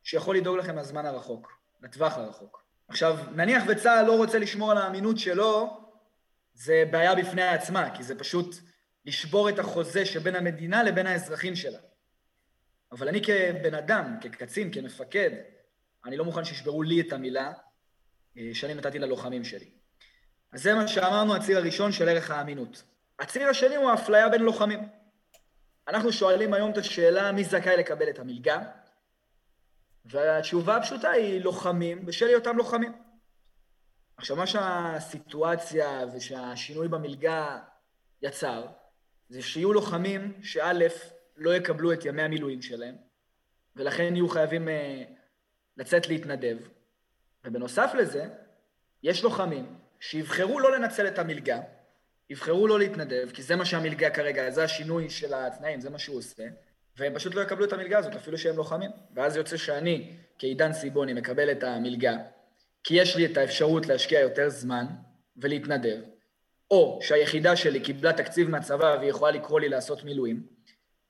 שיכול 0.02 0.36
לדאוג 0.36 0.56
לכם 0.56 0.78
לזמן 0.78 1.06
הרחוק, 1.06 1.58
לטווח 1.82 2.16
הרחוק. 2.16 2.64
עכשיו, 2.88 3.18
נניח 3.34 3.64
וצה"ל 3.68 4.06
לא 4.06 4.16
רוצה 4.16 4.38
לשמור 4.38 4.70
על 4.70 4.78
האמינות 4.78 5.18
שלו, 5.18 5.80
זה 6.54 6.84
בעיה 6.90 7.14
בפני 7.14 7.42
עצמה, 7.42 7.96
כי 7.96 8.02
זה 8.02 8.18
פשוט 8.18 8.56
לשבור 9.04 9.48
את 9.48 9.58
החוזה 9.58 10.06
שבין 10.06 10.34
המדינה 10.34 10.82
לבין 10.82 11.06
האזרחים 11.06 11.56
שלה. 11.56 11.78
אבל 12.92 13.08
אני 13.08 13.22
כבן 13.22 13.74
אדם, 13.74 14.16
כקצין, 14.20 14.72
כמפקד, 14.72 15.30
אני 16.04 16.16
לא 16.16 16.24
מוכן 16.24 16.44
שישברו 16.44 16.82
לי 16.82 17.00
את 17.00 17.12
המילה, 17.12 17.52
שאני 18.52 18.74
נתתי 18.74 18.98
ללוחמים 18.98 19.44
שלי. 19.44 19.70
אז 20.52 20.62
זה 20.62 20.74
מה 20.74 20.88
שאמרנו, 20.88 21.36
הציר 21.36 21.58
הראשון 21.58 21.92
של 21.92 22.08
ערך 22.08 22.30
האמינות. 22.30 22.82
הציר 23.18 23.48
השני 23.48 23.76
הוא 23.76 23.90
האפליה 23.90 24.28
בין 24.28 24.42
לוחמים. 24.42 24.80
אנחנו 25.88 26.12
שואלים 26.12 26.54
היום 26.54 26.70
את 26.70 26.78
השאלה 26.78 27.32
מי 27.32 27.44
זכאי 27.44 27.76
לקבל 27.76 28.10
את 28.10 28.18
המלגה, 28.18 28.58
והתשובה 30.04 30.76
הפשוטה 30.76 31.10
היא 31.10 31.40
לוחמים 31.40 32.06
בשל 32.06 32.26
היותם 32.26 32.56
לוחמים. 32.56 32.92
עכשיו, 34.16 34.36
מה 34.36 34.46
שהסיטואציה 34.46 36.04
ושהשינוי 36.14 36.88
במלגה 36.88 37.58
יצר, 38.22 38.66
זה 39.28 39.42
שיהיו 39.42 39.72
לוחמים 39.72 40.42
שא' 40.42 40.72
לא 41.36 41.56
יקבלו 41.56 41.92
את 41.92 42.04
ימי 42.04 42.22
המילואים 42.22 42.62
שלהם, 42.62 42.94
ולכן 43.76 44.16
יהיו 44.16 44.28
חייבים 44.28 44.68
uh, 44.68 44.70
לצאת 45.76 46.08
להתנדב, 46.08 46.56
ובנוסף 47.46 47.92
לזה, 47.98 48.24
יש 49.02 49.24
לוחמים 49.24 49.76
שיבחרו 50.00 50.60
לא 50.60 50.72
לנצל 50.76 51.06
את 51.06 51.18
המלגה, 51.18 51.60
יבחרו 52.30 52.66
לא 52.66 52.78
להתנדב, 52.78 53.30
כי 53.34 53.42
זה 53.42 53.56
מה 53.56 53.64
שהמלגה 53.64 54.10
כרגע, 54.10 54.50
זה 54.50 54.64
השינוי 54.64 55.10
של 55.10 55.34
התנאים, 55.34 55.80
זה 55.80 55.90
מה 55.90 55.98
שהוא 55.98 56.18
עושה, 56.18 56.44
והם 56.96 57.14
פשוט 57.14 57.34
לא 57.34 57.40
יקבלו 57.40 57.64
את 57.64 57.72
המלגה 57.72 57.98
הזאת, 57.98 58.14
אפילו 58.14 58.38
שהם 58.38 58.56
לוחמים. 58.56 58.90
ואז 59.14 59.36
יוצא 59.36 59.56
שאני, 59.56 60.12
כעידן 60.38 60.72
סיבוני, 60.72 61.12
מקבל 61.12 61.50
את 61.50 61.62
המלגה, 61.62 62.16
כי 62.84 62.94
יש 62.94 63.16
לי 63.16 63.26
את 63.26 63.36
האפשרות 63.36 63.86
להשקיע 63.86 64.20
יותר 64.20 64.48
זמן 64.48 64.86
ולהתנדב, 65.36 65.98
או 66.70 66.98
שהיחידה 67.02 67.56
שלי 67.56 67.80
קיבלה 67.80 68.12
תקציב 68.12 68.50
מהצבא 68.50 68.96
והיא 68.98 69.10
יכולה 69.10 69.30
לקרוא 69.30 69.60
לי 69.60 69.68
לעשות 69.68 70.04
מילואים. 70.04 70.46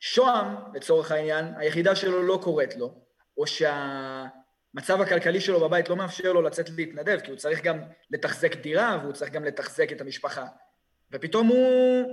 שוהם, 0.01 0.57
לצורך 0.75 1.13
העניין, 1.13 1.55
היחידה 1.57 1.97
שלו 1.97 2.23
לא 2.23 2.41
קוראת 2.43 2.77
לו, 2.77 2.95
או 3.39 3.47
שה... 3.47 4.27
המצב 4.77 5.01
הכלכלי 5.01 5.41
שלו 5.41 5.61
בבית 5.61 5.89
לא 5.89 5.97
מאפשר 5.97 6.33
לו 6.33 6.43
לצאת 6.43 6.71
להתנדב, 6.71 7.21
כי 7.21 7.31
הוא 7.31 7.39
צריך 7.39 7.63
גם 7.63 7.79
לתחזק 8.11 8.57
דירה 8.57 8.99
והוא 9.03 9.13
צריך 9.13 9.33
גם 9.33 9.45
לתחזק 9.45 9.93
את 9.93 10.01
המשפחה. 10.01 10.47
ופתאום 11.13 11.47
הוא 11.47 12.13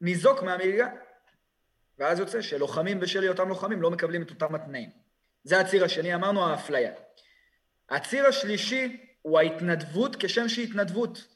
ניזוק 0.00 0.42
מהמלגה. 0.42 0.88
ואז 1.98 2.18
יוצא 2.18 2.42
שלוחמים 2.42 3.00
בשל 3.00 3.22
היותם 3.22 3.48
לוחמים 3.48 3.82
לא 3.82 3.90
מקבלים 3.90 4.22
את 4.22 4.30
אותם 4.30 4.54
התנאים. 4.54 4.90
זה 5.44 5.60
הציר 5.60 5.84
השני, 5.84 6.14
אמרנו 6.14 6.46
האפליה. 6.46 6.92
הציר 7.90 8.26
השלישי 8.26 9.04
הוא 9.22 9.38
ההתנדבות 9.38 10.16
כשם 10.18 10.48
שהיא 10.48 10.68
התנדבות. 10.68 11.26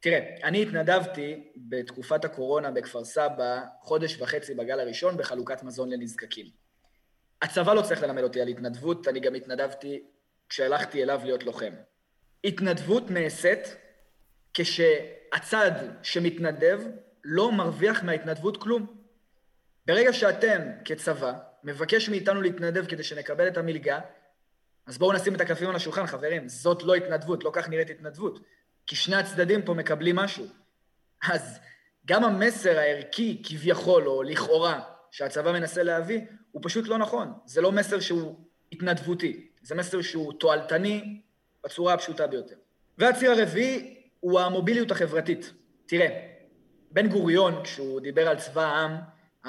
תראה, 0.00 0.36
אני 0.44 0.62
התנדבתי 0.62 1.52
בתקופת 1.56 2.24
הקורונה 2.24 2.70
בכפר 2.70 3.04
סבא 3.04 3.60
חודש 3.80 4.20
וחצי 4.20 4.54
בגל 4.54 4.80
הראשון 4.80 5.16
בחלוקת 5.16 5.62
מזון 5.62 5.90
לנזקקים. 5.90 6.61
הצבא 7.42 7.74
לא 7.74 7.82
צריך 7.82 8.02
ללמד 8.02 8.22
אותי 8.22 8.40
על 8.40 8.48
התנדבות, 8.48 9.08
אני 9.08 9.20
גם 9.20 9.34
התנדבתי 9.34 10.02
כשהלכתי 10.48 11.02
אליו 11.02 11.20
להיות 11.24 11.42
לוחם. 11.42 11.72
התנדבות 12.44 13.10
נעשית 13.10 13.76
כשהצד 14.54 15.70
שמתנדב 16.02 16.80
לא 17.24 17.52
מרוויח 17.52 18.02
מההתנדבות 18.02 18.62
כלום. 18.62 18.86
ברגע 19.86 20.12
שאתם, 20.12 20.62
כצבא, 20.84 21.32
מבקש 21.64 22.08
מאיתנו 22.08 22.42
להתנדב 22.42 22.86
כדי 22.86 23.02
שנקבל 23.02 23.48
את 23.48 23.56
המלגה, 23.56 24.00
אז 24.86 24.98
בואו 24.98 25.12
נשים 25.12 25.34
את 25.34 25.40
הקלפים 25.40 25.68
על 25.68 25.76
השולחן, 25.76 26.06
חברים. 26.06 26.48
זאת 26.48 26.82
לא 26.82 26.94
התנדבות, 26.94 27.44
לא 27.44 27.50
כך 27.52 27.68
נראית 27.68 27.90
התנדבות. 27.90 28.38
כי 28.86 28.96
שני 28.96 29.16
הצדדים 29.16 29.62
פה 29.62 29.74
מקבלים 29.74 30.16
משהו. 30.16 30.46
אז 31.30 31.58
גם 32.06 32.24
המסר 32.24 32.78
הערכי, 32.78 33.42
כביכול, 33.46 34.08
או 34.08 34.22
לכאורה, 34.22 34.80
שהצבא 35.12 35.52
מנסה 35.52 35.82
להביא, 35.82 36.20
הוא 36.52 36.62
פשוט 36.64 36.88
לא 36.88 36.98
נכון. 36.98 37.32
זה 37.44 37.60
לא 37.60 37.72
מסר 37.72 38.00
שהוא 38.00 38.36
התנדבותי, 38.72 39.48
זה 39.62 39.74
מסר 39.74 40.02
שהוא 40.02 40.32
תועלתני 40.32 41.20
בצורה 41.64 41.94
הפשוטה 41.94 42.26
ביותר. 42.26 42.54
והציר 42.98 43.30
הרביעי 43.30 44.02
הוא 44.20 44.40
המוביליות 44.40 44.90
החברתית. 44.90 45.52
תראה, 45.86 46.26
בן 46.90 47.08
גוריון, 47.08 47.64
כשהוא 47.64 48.00
דיבר 48.00 48.28
על 48.28 48.38
צבא 48.38 48.62
העם, 48.62 48.96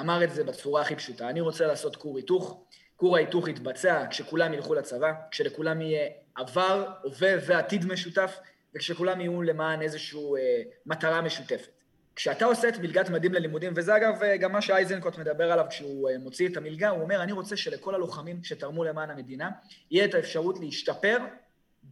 אמר 0.00 0.24
את 0.24 0.34
זה 0.34 0.44
בצורה 0.44 0.82
הכי 0.82 0.96
פשוטה. 0.96 1.28
אני 1.28 1.40
רוצה 1.40 1.66
לעשות 1.66 1.96
כור 1.96 2.16
היתוך, 2.16 2.64
כור 2.96 3.16
ההיתוך 3.16 3.48
יתבצע 3.48 4.04
כשכולם 4.10 4.54
ילכו 4.54 4.74
לצבא, 4.74 5.12
כשלכולם 5.30 5.80
יהיה 5.80 6.08
עבר, 6.34 6.92
הווה 7.02 7.32
ועתיד 7.46 7.86
משותף, 7.86 8.38
וכשכולם 8.74 9.20
יהיו 9.20 9.42
למען 9.42 9.82
איזושהי 9.82 10.20
אה, 10.20 10.62
מטרה 10.86 11.20
משותפת. 11.20 11.73
כשאתה 12.16 12.44
עושה 12.44 12.68
את 12.68 12.78
מלגת 12.78 13.10
מדים 13.10 13.34
ללימודים, 13.34 13.72
וזה 13.76 13.96
אגב 13.96 14.22
אה, 14.22 14.36
גם 14.36 14.52
מה 14.52 14.62
שאייזנקוט 14.62 15.18
מדבר 15.18 15.52
עליו 15.52 15.66
כשהוא 15.68 16.10
אה, 16.10 16.18
מוציא 16.18 16.48
את 16.48 16.56
המלגה, 16.56 16.88
הוא 16.88 17.02
אומר, 17.02 17.22
אני 17.22 17.32
רוצה 17.32 17.56
שלכל 17.56 17.94
הלוחמים 17.94 18.44
שתרמו 18.44 18.84
למען 18.84 19.10
המדינה, 19.10 19.50
יהיה 19.90 20.04
את 20.04 20.14
האפשרות 20.14 20.60
להשתפר 20.60 21.18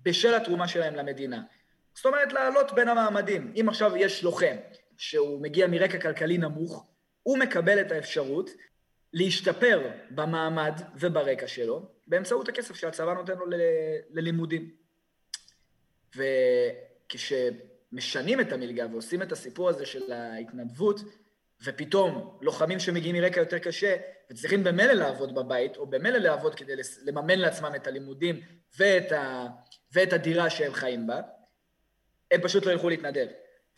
בשל 0.02 0.34
התרומה 0.34 0.68
שלהם 0.68 0.94
למדינה. 0.94 1.42
זאת 1.94 2.06
אומרת, 2.06 2.32
לעלות 2.32 2.72
בין 2.72 2.88
המעמדים. 2.88 3.52
אם 3.60 3.68
עכשיו 3.68 3.96
יש 3.96 4.24
לוחם 4.24 4.56
שהוא 4.96 5.42
מגיע 5.42 5.66
מרקע 5.66 5.98
כלכלי 5.98 6.38
נמוך, 6.38 6.86
הוא 7.22 7.38
מקבל 7.38 7.80
את 7.80 7.92
האפשרות 7.92 8.50
להשתפר 9.12 9.90
במעמד 10.10 10.80
וברקע 10.96 11.46
שלו 11.46 11.86
באמצעות 12.06 12.48
הכסף 12.48 12.74
שהצבא 12.76 13.14
נותן 13.14 13.34
לו 13.38 13.46
ללימודים. 14.10 14.70
וכשמשנים 17.92 18.40
את 18.40 18.52
המלגה 18.52 18.86
ועושים 18.92 19.22
את 19.22 19.32
הסיפור 19.32 19.68
הזה 19.68 19.86
של 19.86 20.12
ההתנדבות, 20.12 21.00
ופתאום 21.64 22.38
לוחמים 22.40 22.80
שמגיעים 22.80 23.16
מרקע 23.16 23.40
יותר 23.40 23.58
קשה 23.58 23.96
וצריכים 24.30 24.64
במילא 24.64 24.92
לעבוד 24.92 25.34
בבית, 25.34 25.76
או 25.76 25.86
במילא 25.86 26.18
לעבוד 26.18 26.54
כדי 26.54 26.72
לממן 27.04 27.38
לעצמם 27.38 27.72
את 27.76 27.86
הלימודים 27.86 28.40
ואת, 28.78 29.12
ה... 29.12 29.46
ואת 29.92 30.12
הדירה 30.12 30.50
שהם 30.50 30.72
חיים 30.72 31.06
בה, 31.06 31.20
הם 32.30 32.40
פשוט 32.40 32.66
לא 32.66 32.70
ילכו 32.70 32.88
להתנדב. 32.88 33.26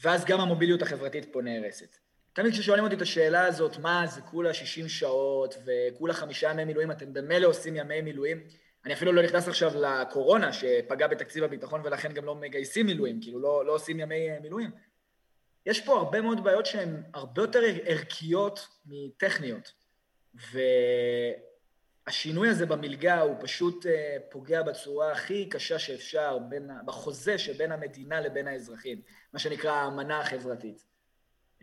ואז 0.02 0.24
גם 0.24 0.40
המוביליות 0.40 0.82
החברתית 0.82 1.32
פה 1.32 1.42
נהרסת. 1.42 1.96
תמיד 2.32 2.52
כששואלים 2.52 2.84
אותי 2.84 2.96
את 2.96 3.02
השאלה 3.02 3.46
הזאת, 3.46 3.78
מה 3.78 4.06
זה 4.06 4.20
כולה 4.20 4.54
60 4.54 4.88
שעות 4.88 5.54
וכולה 5.64 6.14
חמישה 6.14 6.50
ימי 6.50 6.64
מילואים, 6.64 6.90
אתם 6.90 7.12
במילא 7.12 7.46
עושים 7.46 7.76
ימי 7.76 8.00
מילואים, 8.00 8.40
אני 8.84 8.94
אפילו 8.94 9.12
לא 9.12 9.22
נכנס 9.22 9.48
עכשיו 9.48 9.72
לקורונה 9.80 10.52
שפגע 10.52 11.06
בתקציב 11.06 11.44
הביטחון 11.44 11.80
ולכן 11.84 12.12
גם 12.12 12.24
לא 12.24 12.34
מגייסים 12.34 12.86
מילואים, 12.86 13.20
כאילו 13.20 13.40
לא, 13.40 13.66
לא 13.66 13.72
עושים 13.72 14.00
ימי 14.00 14.30
אה, 14.30 14.40
מילואים. 14.40 14.70
יש 15.66 15.80
פה 15.80 15.96
הרבה 15.96 16.20
מאוד 16.20 16.44
בעיות 16.44 16.66
שהן 16.66 17.02
הרבה 17.14 17.42
יותר 17.42 17.60
ערכיות 17.84 18.68
מטכניות, 18.86 19.72
והשינוי 22.06 22.48
הזה 22.48 22.66
במלגה 22.66 23.20
הוא 23.20 23.36
פשוט 23.40 23.86
אה, 23.86 24.16
פוגע 24.30 24.62
בצורה 24.62 25.12
הכי 25.12 25.48
קשה 25.48 25.78
שאפשר 25.78 26.38
בין, 26.38 26.70
בחוזה 26.86 27.38
שבין 27.38 27.72
המדינה 27.72 28.20
לבין 28.20 28.48
האזרחים, 28.48 29.00
מה 29.32 29.38
שנקרא 29.38 29.72
האמנה 29.72 30.20
החברתית. 30.20 30.84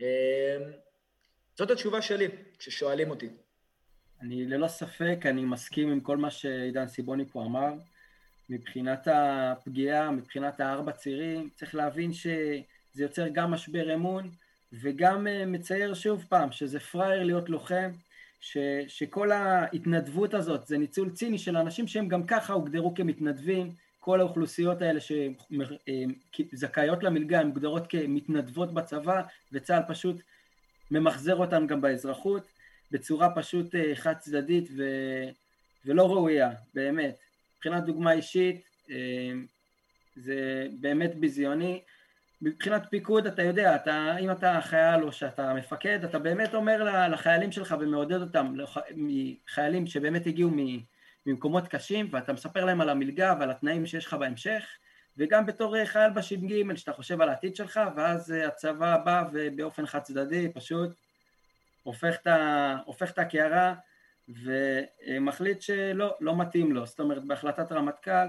אה, 0.00 0.56
זאת 1.58 1.70
התשובה 1.70 2.02
שלי 2.02 2.28
כששואלים 2.58 3.10
אותי. 3.10 3.28
אני 4.22 4.46
ללא 4.46 4.68
ספק, 4.68 5.18
אני 5.24 5.44
מסכים 5.44 5.90
עם 5.90 6.00
כל 6.00 6.16
מה 6.16 6.30
שעידן 6.30 6.88
סיבוני 6.88 7.24
פה 7.24 7.44
אמר. 7.44 7.72
מבחינת 8.50 9.08
הפגיעה, 9.10 10.10
מבחינת 10.10 10.60
הארבע 10.60 10.92
צירים, 10.92 11.48
צריך 11.54 11.74
להבין 11.74 12.12
שזה 12.12 13.02
יוצר 13.02 13.28
גם 13.28 13.50
משבר 13.50 13.94
אמון 13.94 14.30
וגם 14.72 15.26
אה, 15.26 15.46
מצייר 15.46 15.94
שוב 15.94 16.24
פעם 16.28 16.52
שזה 16.52 16.80
פראייר 16.80 17.22
להיות 17.22 17.48
לוחם, 17.48 17.90
ש, 18.40 18.58
שכל 18.88 19.32
ההתנדבות 19.32 20.34
הזאת 20.34 20.66
זה 20.66 20.78
ניצול 20.78 21.10
ציני 21.10 21.38
של 21.38 21.56
אנשים 21.56 21.86
שהם 21.88 22.08
גם 22.08 22.26
ככה 22.26 22.52
הוגדרו 22.52 22.94
כמתנדבים, 22.94 23.72
כל 24.00 24.20
האוכלוסיות 24.20 24.82
האלה 24.82 25.00
שזכאיות 26.32 27.02
למלגה 27.02 27.40
הן 27.40 27.46
מוגדרות 27.46 27.86
כמתנדבות 27.88 28.74
בצבא 28.74 29.22
וצה"ל 29.52 29.82
פשוט 29.88 30.16
ממחזר 30.90 31.36
אותן 31.36 31.66
גם 31.66 31.80
באזרחות. 31.80 32.61
בצורה 32.92 33.34
פשוט 33.34 33.74
אה, 33.74 33.92
חד 33.94 34.14
צדדית 34.18 34.68
ו... 34.76 34.82
ולא 35.86 36.12
ראויה, 36.12 36.50
באמת. 36.74 37.18
מבחינת 37.56 37.84
דוגמה 37.84 38.12
אישית, 38.12 38.62
אה, 38.90 39.32
זה 40.16 40.66
באמת 40.80 41.14
ביזיוני. 41.14 41.82
מבחינת 42.42 42.82
פיקוד, 42.90 43.26
אתה 43.26 43.42
יודע, 43.42 43.74
אתה, 43.76 44.18
אם 44.18 44.30
אתה 44.30 44.58
חייל 44.62 45.02
או 45.02 45.12
שאתה 45.12 45.54
מפקד, 45.54 46.04
אתה 46.04 46.18
באמת 46.18 46.54
אומר 46.54 47.08
לחיילים 47.08 47.52
שלך 47.52 47.74
ומעודד 47.80 48.20
אותם, 48.20 48.54
חיילים 49.48 49.86
שבאמת 49.86 50.26
הגיעו 50.26 50.50
ממקומות 51.26 51.68
קשים, 51.68 52.08
ואתה 52.10 52.32
מספר 52.32 52.64
להם 52.64 52.80
על 52.80 52.88
המלגה 52.88 53.34
ועל 53.38 53.50
התנאים 53.50 53.86
שיש 53.86 54.06
לך 54.06 54.14
בהמשך, 54.14 54.64
וגם 55.16 55.46
בתור 55.46 55.84
חייל 55.84 56.10
בש"ג, 56.10 56.76
שאתה 56.76 56.92
חושב 56.92 57.20
על 57.20 57.28
העתיד 57.28 57.56
שלך, 57.56 57.80
ואז 57.96 58.30
הצבא 58.30 58.96
בא 58.96 59.24
ובאופן 59.32 59.86
חד 59.86 60.00
צדדי, 60.00 60.48
פשוט 60.54 60.90
הופך 61.82 62.16
את, 63.10 63.18
הקערה 63.18 63.74
ומחליט 64.28 65.60
שלא, 65.60 66.14
לא 66.20 66.36
מתאים 66.36 66.72
לו. 66.72 66.86
זאת 66.86 67.00
אומרת, 67.00 67.24
בהחלטת 67.24 67.72
רמטכ"ל, 67.72 68.28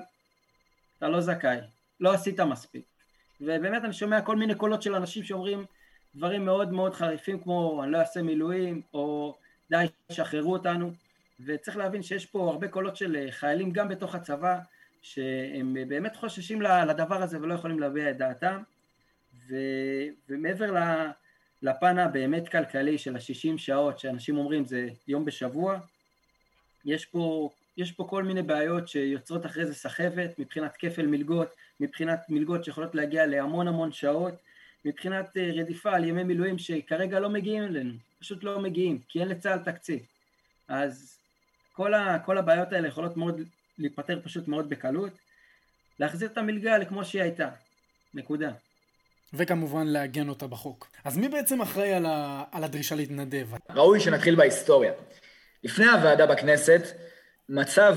אתה 0.97 1.07
לא 1.07 1.21
זכאי, 1.21 1.57
לא 1.99 2.13
עשית 2.13 2.39
מספיק. 2.39 2.85
ובאמת 3.41 3.83
אני 3.83 3.93
שומע 3.93 4.21
כל 4.21 4.35
מיני 4.35 4.55
קולות 4.55 4.81
של 4.81 4.95
אנשים 4.95 5.23
שאומרים 5.23 5.65
דברים 6.15 6.45
מאוד 6.45 6.71
מאוד 6.71 6.93
חריפים 6.93 7.39
כמו 7.39 7.83
אני 7.83 7.91
לא 7.91 7.97
אעשה 7.97 8.21
מילואים, 8.21 8.81
או 8.93 9.35
די, 9.69 9.85
שחררו 10.11 10.53
אותנו. 10.53 10.91
וצריך 11.45 11.77
להבין 11.77 12.03
שיש 12.03 12.25
פה 12.25 12.49
הרבה 12.49 12.67
קולות 12.67 12.95
של 12.95 13.27
חיילים 13.31 13.71
גם 13.71 13.87
בתוך 13.87 14.15
הצבא, 14.15 14.59
שהם 15.01 15.77
באמת 15.87 16.15
חוששים 16.15 16.61
לדבר 16.61 17.23
הזה 17.23 17.41
ולא 17.41 17.53
יכולים 17.53 17.79
להביע 17.79 18.09
את 18.09 18.17
דעתם. 18.17 18.61
ו, 19.47 19.55
ומעבר 20.29 20.71
ל... 20.71 20.77
לפן 21.63 21.99
הבאמת 21.99 22.49
כלכלי 22.49 22.97
של 22.97 23.15
ה-60 23.15 23.57
שעות 23.57 23.99
שאנשים 23.99 24.37
אומרים 24.37 24.65
זה 24.65 24.87
יום 25.07 25.25
בשבוע, 25.25 25.79
יש 26.85 27.05
פה, 27.05 27.49
יש 27.77 27.91
פה 27.91 28.07
כל 28.09 28.23
מיני 28.23 28.41
בעיות 28.41 28.87
שיוצרות 28.87 29.45
אחרי 29.45 29.65
זה 29.65 29.75
סחבת 29.75 30.39
מבחינת 30.39 30.77
כפל 30.79 31.07
מלגות, 31.07 31.47
מבחינת 31.79 32.19
מלגות 32.29 32.63
שיכולות 32.63 32.95
להגיע 32.95 33.25
להמון 33.25 33.67
המון 33.67 33.91
שעות, 33.91 34.33
מבחינת 34.85 35.37
אה, 35.37 35.51
רדיפה 35.55 35.95
על 35.95 36.03
ימי 36.03 36.23
מילואים 36.23 36.57
שכרגע 36.57 37.19
לא 37.19 37.29
מגיעים 37.29 37.63
אלינו, 37.63 37.93
פשוט 38.19 38.43
לא 38.43 38.59
מגיעים, 38.59 38.99
כי 39.09 39.19
אין 39.19 39.27
לצה"ל 39.27 39.59
תקציב. 39.59 39.99
אז 40.67 41.17
כל, 41.73 41.93
ה, 41.93 42.19
כל 42.19 42.37
הבעיות 42.37 42.73
האלה 42.73 42.87
יכולות 42.87 43.17
מאוד 43.17 43.41
להיפתר 43.77 44.19
פשוט 44.23 44.47
מאוד 44.47 44.69
בקלות. 44.69 45.13
להחזיר 45.99 46.29
את 46.29 46.37
המלגה 46.37 46.77
לכמו 46.77 47.05
שהיא 47.05 47.21
הייתה, 47.21 47.49
נקודה. 48.13 48.51
וכמובן 49.33 49.87
לעגן 49.87 50.29
אותה 50.29 50.47
בחוק. 50.47 50.87
אז 51.03 51.17
מי 51.17 51.29
בעצם 51.29 51.61
אחראי 51.61 51.93
על, 51.93 52.05
ה... 52.05 52.43
על 52.51 52.63
הדרישה 52.63 52.95
להתנדב? 52.95 53.47
ראוי 53.69 53.99
שנתחיל 53.99 54.35
בהיסטוריה. 54.35 54.93
לפני 55.63 55.85
הוועדה 55.85 56.25
בכנסת, 56.25 56.81
מצב 57.49 57.95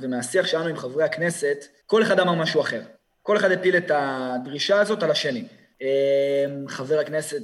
ומהשיח 0.00 0.46
שלנו 0.46 0.68
עם 0.68 0.76
חברי 0.76 1.04
הכנסת, 1.04 1.64
כל 1.86 2.02
אחד 2.02 2.20
אמר 2.20 2.34
משהו 2.34 2.60
אחר. 2.60 2.82
כל 3.22 3.36
אחד 3.36 3.50
הפיל 3.50 3.76
את 3.76 3.90
הדרישה 3.94 4.80
הזאת 4.80 5.02
על 5.02 5.10
השני. 5.10 5.44
אמ, 5.80 6.68
חבר 6.68 6.98
הכנסת 6.98 7.40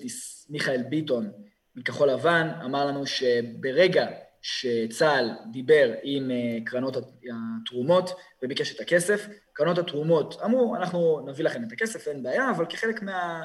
מיכאל 0.50 0.82
ביטון 0.82 1.32
מכחול 1.76 2.10
לבן 2.10 2.48
אמר 2.64 2.86
לנו 2.86 3.06
שברגע 3.06 4.06
שצה"ל 4.46 5.30
דיבר 5.52 5.94
עם 6.02 6.30
אה, 6.30 6.58
קרנות 6.64 6.96
התרומות 6.96 8.10
וביקש 8.42 8.74
את 8.74 8.80
הכסף, 8.80 9.26
קרנות 9.52 9.78
התרומות 9.78 10.40
אמרו, 10.44 10.76
אנחנו 10.76 11.20
נביא 11.26 11.44
לכם 11.44 11.64
את 11.64 11.72
הכסף, 11.72 12.08
אין 12.08 12.22
בעיה, 12.22 12.50
אבל 12.50 12.66
כחלק 12.68 13.02
מה, 13.02 13.44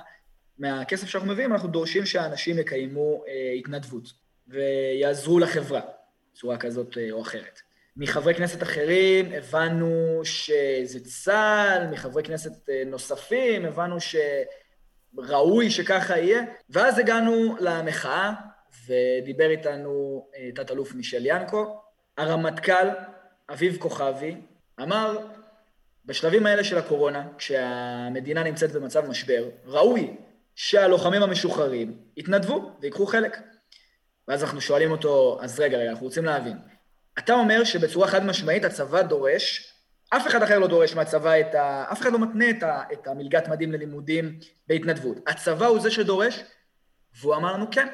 מהכסף 0.60 1.08
שאנחנו 1.08 1.30
מביאים, 1.30 1.54
אנחנו 1.54 1.70
דורשים 1.70 2.06
שהאנשים 2.06 2.60
יקיימו 2.60 3.24
אה, 3.28 3.52
התנדבות 3.60 4.04
ויעזרו 4.48 5.40
לחברה, 5.40 5.82
בצורה 6.34 6.58
כזאת 6.58 6.98
אה, 6.98 7.12
או 7.12 7.22
אחרת. 7.22 7.60
מחברי 7.98 8.34
כנסת 8.34 8.64
אחרים 8.64 9.32
הבנו 9.34 10.22
שזה 10.24 11.00
צה"ל, 11.00 11.88
מחברי 11.92 12.24
כנסת 12.24 12.70
אה, 12.70 12.84
נוספים 12.86 13.66
הבנו 13.66 13.98
שראוי 15.20 15.70
שככה 15.70 16.18
יהיה, 16.18 16.42
ואז 16.70 17.00
הגענו 17.00 17.56
למחאה, 17.60 18.34
ודיבר 18.88 19.50
איתנו 19.50 20.26
אה, 20.36 20.50
תת-אלוף 20.56 20.94
מישל 20.94 21.26
ינקו. 21.26 21.82
הרמטכ"ל, 22.18 22.88
אביב 23.50 23.78
כוכבי, 23.78 24.36
אמר, 24.82 25.18
בשלבים 26.06 26.46
האלה 26.46 26.64
של 26.64 26.78
הקורונה, 26.78 27.28
כשהמדינה 27.38 28.44
נמצאת 28.44 28.72
במצב 28.72 29.10
משבר, 29.10 29.50
ראוי 29.66 30.18
שהלוחמים 30.56 31.24
המשוחררים 31.24 31.98
יתנדבו 32.18 32.72
ויקחו 32.82 33.06
חלק. 33.06 33.38
ואז 34.28 34.44
אנחנו 34.44 34.62
שואלים 34.62 34.92
אותו, 34.92 35.40
אז 35.42 35.60
רגע, 35.60 35.78
רגע, 35.78 35.90
אנחנו 35.90 36.06
רוצים 36.06 36.26
להבין. 36.26 36.58
אתה 37.20 37.34
אומר 37.34 37.64
שבצורה 37.64 38.08
חד 38.08 38.26
משמעית 38.26 38.66
הצבא 38.66 39.02
דורש 39.02 39.72
אף 40.16 40.28
אחד 40.28 40.44
אחר 40.44 40.60
לא 40.60 40.68
דורש 40.68 40.96
מהצבא 40.96 41.40
את 41.40 41.56
ה... 41.56 41.86
אף 41.92 42.02
אחד 42.02 42.12
לא 42.12 42.20
מתנה 42.20 42.50
את, 42.50 42.64
ה... 42.64 42.84
את 42.94 43.08
המלגת 43.08 43.48
מדים 43.48 43.72
ללימודים 43.72 44.40
בהתנדבות. 44.68 45.18
הצבא 45.28 45.66
הוא 45.66 45.80
זה 45.80 45.92
שדורש, 45.92 46.44
והוא 47.22 47.36
אמר 47.36 47.54
לנו 47.54 47.66
כן. 47.72 47.88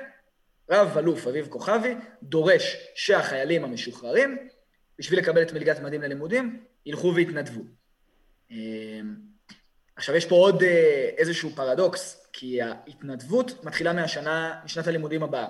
רב 0.69 0.97
אלוף 0.97 1.27
אביב 1.27 1.47
כוכבי 1.47 1.95
דורש 2.23 2.77
שהחיילים 2.95 3.63
המשוחררים, 3.63 4.37
בשביל 4.99 5.19
לקבל 5.19 5.41
את 5.41 5.53
מלגת 5.53 5.79
מדים 5.79 6.01
ללימודים, 6.01 6.63
ילכו 6.85 7.15
ויתנדבו. 7.15 7.61
אמ, 8.51 9.15
עכשיו, 9.95 10.15
יש 10.15 10.25
פה 10.25 10.35
עוד 10.35 10.63
אה, 10.63 11.09
איזשהו 11.17 11.49
פרדוקס, 11.55 12.27
כי 12.33 12.61
ההתנדבות 12.61 13.63
מתחילה 13.63 13.93
מהשנה, 13.93 14.59
משנת 14.65 14.87
הלימודים 14.87 15.23
הבאה. 15.23 15.47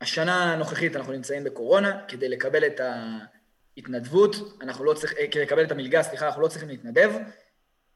השנה 0.00 0.52
הנוכחית 0.52 0.96
אנחנו 0.96 1.12
נמצאים 1.12 1.44
בקורונה, 1.44 2.04
כדי 2.08 2.28
לקבל 2.28 2.66
את 2.66 2.80
ההתנדבות, 3.76 4.36
אנחנו 4.60 4.84
לא 4.84 4.94
צריכים, 4.94 5.18
אה, 5.18 5.26
כדי 5.30 5.42
לקבל 5.42 5.64
את 5.64 5.70
המלגה, 5.70 6.02
סליחה, 6.02 6.26
אנחנו 6.26 6.42
לא 6.42 6.48
צריכים 6.48 6.68
להתנדב. 6.68 7.12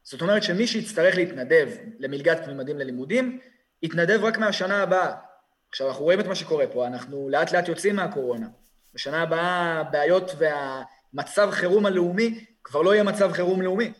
זאת 0.03 0.21
אומרת 0.21 0.43
שמי 0.43 0.67
שיצטרך 0.67 1.15
להתנדב 1.15 1.69
למלגת 1.99 2.47
ממדים 2.47 2.77
ללימודים, 2.77 3.39
יתנדב 3.83 4.23
רק 4.23 4.37
מהשנה 4.37 4.83
הבאה. 4.83 5.30
עכשיו, 5.71 5.87
אנחנו 5.87 6.03
רואים 6.03 6.19
את 6.19 6.25
מה 6.25 6.35
שקורה 6.35 6.67
פה, 6.67 6.87
אנחנו 6.87 7.29
לאט 7.29 7.51
לאט 7.51 7.67
יוצאים 7.67 7.95
מהקורונה. 7.95 8.47
בשנה 8.93 9.21
הבאה 9.21 9.79
הבעיות 9.79 10.31
והמצב 10.37 11.51
חירום 11.51 11.85
הלאומי 11.85 12.45
כבר 12.63 12.81
לא 12.81 12.93
יהיה 12.93 13.03
מצב 13.03 13.31
חירום 13.31 13.61
לאומי. 13.61 13.91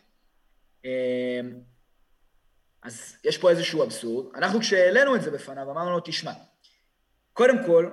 אמ, 0.84 0.90
אז 2.82 3.16
יש 3.24 3.38
פה 3.38 3.50
איזשהו 3.50 3.82
אבסורד. 3.82 4.36
אנחנו 4.36 4.60
כשהעלינו 4.60 5.16
את 5.16 5.22
זה 5.22 5.30
בפניו, 5.30 5.70
אמרנו 5.70 5.90
לו, 5.90 6.00
תשמע, 6.04 6.32
קודם 7.32 7.66
כל, 7.66 7.90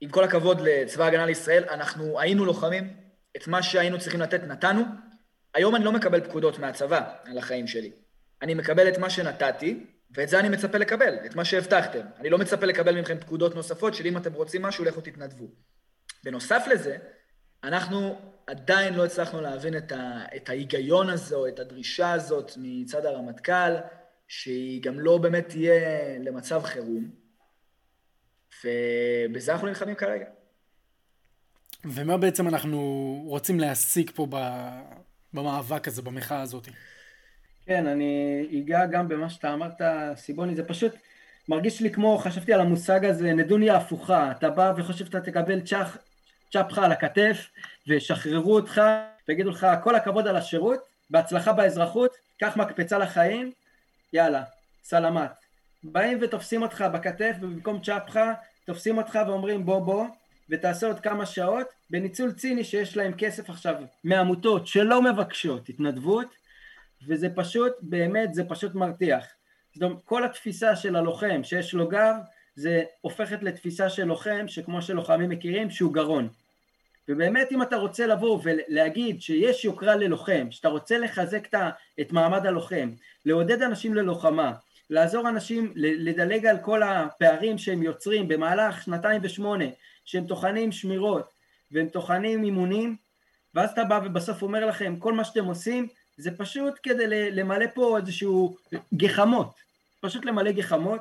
עם 0.00 0.10
כל 0.10 0.24
הכבוד 0.24 0.60
לצבא 0.60 1.04
ההגנה 1.04 1.26
לישראל, 1.26 1.64
אנחנו 1.68 2.20
היינו 2.20 2.44
לוחמים, 2.44 2.96
את 3.36 3.48
מה 3.48 3.62
שהיינו 3.62 3.98
צריכים 3.98 4.20
לתת 4.20 4.42
נתנו. 4.42 4.82
היום 5.54 5.76
אני 5.76 5.84
לא 5.84 5.92
מקבל 5.92 6.28
פקודות 6.28 6.58
מהצבא 6.58 7.14
על 7.24 7.38
החיים 7.38 7.66
שלי. 7.66 7.92
אני 8.42 8.54
מקבל 8.54 8.88
את 8.88 8.98
מה 8.98 9.10
שנתתי, 9.10 9.86
ואת 10.10 10.28
זה 10.28 10.40
אני 10.40 10.48
מצפה 10.48 10.78
לקבל, 10.78 11.14
את 11.26 11.36
מה 11.36 11.44
שהבטחתם. 11.44 12.06
אני 12.18 12.30
לא 12.30 12.38
מצפה 12.38 12.66
לקבל 12.66 13.00
מכם 13.00 13.18
פקודות 13.18 13.54
נוספות 13.54 13.94
של 13.94 14.06
אם 14.06 14.16
אתם 14.16 14.32
רוצים 14.32 14.62
משהו, 14.62 14.84
לכו 14.84 15.00
תתנדבו. 15.00 15.46
בנוסף 16.24 16.64
לזה, 16.70 16.96
אנחנו 17.64 18.20
עדיין 18.46 18.94
לא 18.94 19.04
הצלחנו 19.04 19.40
להבין 19.40 19.76
את, 19.76 19.92
ה, 19.92 20.24
את 20.36 20.48
ההיגיון 20.48 21.10
הזה, 21.10 21.36
או 21.36 21.48
את 21.48 21.58
הדרישה 21.58 22.12
הזאת 22.12 22.52
מצד 22.56 23.06
הרמטכ"ל, 23.06 23.72
שהיא 24.28 24.82
גם 24.82 25.00
לא 25.00 25.18
באמת 25.18 25.48
תהיה 25.48 26.18
למצב 26.18 26.62
חירום. 26.62 27.10
ובזה 28.64 29.52
אנחנו 29.52 29.66
נלחמים 29.66 29.94
כרגע. 29.94 30.26
ומה 31.84 32.16
בעצם 32.16 32.48
אנחנו 32.48 32.78
רוצים 33.26 33.60
להשיג 33.60 34.10
פה 34.14 34.26
במאבק 35.32 35.88
הזה, 35.88 36.02
במחאה 36.02 36.42
הזאת? 36.42 36.68
כן, 37.66 37.86
אני 37.86 38.46
אגע 38.64 38.86
גם 38.86 39.08
במה 39.08 39.30
שאתה 39.30 39.54
אמרת, 39.54 39.80
סיבוני, 40.16 40.54
זה 40.54 40.64
פשוט 40.64 40.92
מרגיש 41.48 41.80
לי 41.80 41.90
כמו, 41.90 42.18
חשבתי 42.18 42.52
על 42.52 42.60
המושג 42.60 43.04
הזה, 43.04 43.32
נדוניה 43.32 43.76
הפוכה, 43.76 44.30
אתה 44.30 44.50
בא 44.50 44.72
וחושב 44.76 45.06
שאתה 45.06 45.20
תקבל 45.20 45.60
צ'ח, 45.60 45.96
צ'פחה 46.52 46.84
על 46.84 46.92
הכתף, 46.92 47.50
וישחררו 47.86 48.54
אותך, 48.54 48.80
ויגידו 49.28 49.50
לך, 49.50 49.66
כל 49.82 49.94
הכבוד 49.94 50.26
על 50.26 50.36
השירות, 50.36 50.80
בהצלחה 51.10 51.52
באזרחות, 51.52 52.16
קח 52.38 52.56
מקפצה 52.56 52.98
לחיים, 52.98 53.52
יאללה, 54.12 54.42
סלמת. 54.82 55.30
באים 55.82 56.18
ותופסים 56.22 56.62
אותך 56.62 56.84
בכתף, 56.92 57.36
ובמקום 57.40 57.80
צ'פחה, 57.82 58.32
תופסים 58.66 58.98
אותך 58.98 59.18
ואומרים 59.26 59.66
בוא 59.66 59.78
בוא, 59.78 60.06
ותעשה 60.50 60.86
עוד 60.86 61.00
כמה 61.00 61.26
שעות, 61.26 61.66
בניצול 61.90 62.32
ציני 62.32 62.64
שיש 62.64 62.96
להם 62.96 63.12
כסף 63.18 63.50
עכשיו 63.50 63.74
מעמותות 64.04 64.66
שלא 64.66 65.02
מבקשות 65.02 65.68
התנדבות, 65.68 66.45
וזה 67.06 67.28
פשוט, 67.34 67.72
באמת, 67.80 68.34
זה 68.34 68.44
פשוט 68.44 68.74
מרתיח. 68.74 69.24
זאת 69.74 69.82
אומרת, 69.82 70.02
כל 70.04 70.24
התפיסה 70.24 70.76
של 70.76 70.96
הלוחם 70.96 71.44
שיש 71.44 71.74
לו 71.74 71.88
גב, 71.88 72.14
זה 72.54 72.84
הופכת 73.00 73.42
לתפיסה 73.42 73.88
של 73.88 74.04
לוחם, 74.04 74.44
שכמו 74.48 74.82
שלוחמים 74.82 75.30
מכירים, 75.30 75.70
שהוא 75.70 75.94
גרון. 75.94 76.28
ובאמת 77.08 77.52
אם 77.52 77.62
אתה 77.62 77.76
רוצה 77.76 78.06
לבוא 78.06 78.40
ולהגיד 78.42 79.22
שיש 79.22 79.64
יוקרה 79.64 79.96
ללוחם, 79.96 80.46
שאתה 80.50 80.68
רוצה 80.68 80.98
לחזק 80.98 81.48
את 82.00 82.12
מעמד 82.12 82.46
הלוחם, 82.46 82.90
לעודד 83.26 83.62
אנשים 83.62 83.94
ללוחמה, 83.94 84.52
לעזור 84.90 85.28
אנשים 85.28 85.72
לדלג 85.76 86.46
על 86.46 86.58
כל 86.58 86.82
הפערים 86.82 87.58
שהם 87.58 87.82
יוצרים 87.82 88.28
במהלך 88.28 88.82
שנתיים 88.82 89.20
ושמונה, 89.24 89.64
שהם 90.04 90.26
טוחנים 90.26 90.72
שמירות 90.72 91.30
והם 91.70 91.88
טוחנים 91.88 92.44
אימונים, 92.44 92.96
ואז 93.54 93.70
אתה 93.70 93.84
בא 93.84 94.00
ובסוף 94.04 94.42
אומר 94.42 94.66
לכם, 94.66 94.96
כל 94.98 95.12
מה 95.12 95.24
שאתם 95.24 95.44
עושים 95.44 95.88
זה 96.16 96.30
פשוט 96.36 96.74
כדי 96.82 97.30
למלא 97.30 97.66
פה 97.74 97.98
איזשהו 97.98 98.56
גחמות, 98.94 99.54
פשוט 100.00 100.24
למלא 100.24 100.52
גחמות, 100.52 101.00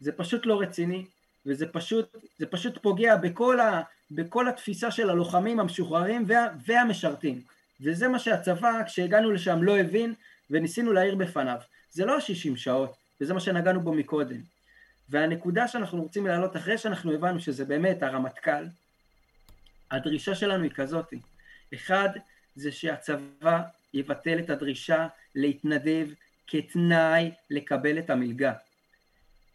זה 0.00 0.12
פשוט 0.12 0.46
לא 0.46 0.60
רציני, 0.60 1.06
וזה 1.46 1.66
פשוט, 1.66 2.16
זה 2.38 2.46
פשוט 2.46 2.78
פוגע 2.78 3.16
בכל, 3.16 3.60
ה, 3.60 3.82
בכל 4.10 4.48
התפיסה 4.48 4.90
של 4.90 5.10
הלוחמים 5.10 5.60
המשוחררים 5.60 6.24
וה, 6.28 6.46
והמשרתים. 6.66 7.42
וזה 7.80 8.08
מה 8.08 8.18
שהצבא, 8.18 8.82
כשהגענו 8.86 9.30
לשם, 9.30 9.62
לא 9.62 9.78
הבין, 9.78 10.14
וניסינו 10.50 10.92
להעיר 10.92 11.14
בפניו. 11.14 11.58
זה 11.90 12.04
לא 12.04 12.16
השישים 12.16 12.56
שעות, 12.56 12.96
וזה 13.20 13.34
מה 13.34 13.40
שנגענו 13.40 13.80
בו 13.80 13.92
מקודם. 13.92 14.40
והנקודה 15.08 15.68
שאנחנו 15.68 16.02
רוצים 16.02 16.26
להעלות 16.26 16.56
אחרי 16.56 16.78
שאנחנו 16.78 17.12
הבנו 17.12 17.40
שזה 17.40 17.64
באמת 17.64 18.02
הרמטכ"ל, 18.02 18.64
הדרישה 19.90 20.34
שלנו 20.34 20.62
היא 20.62 20.70
כזאת. 20.70 21.14
אחד, 21.74 22.08
זה 22.54 22.72
שהצבא 22.72 23.62
יבטל 23.94 24.38
את 24.38 24.50
הדרישה 24.50 25.06
להתנדב 25.34 26.08
כתנאי 26.46 27.30
לקבל 27.50 27.98
את 27.98 28.10
המלגה. 28.10 28.52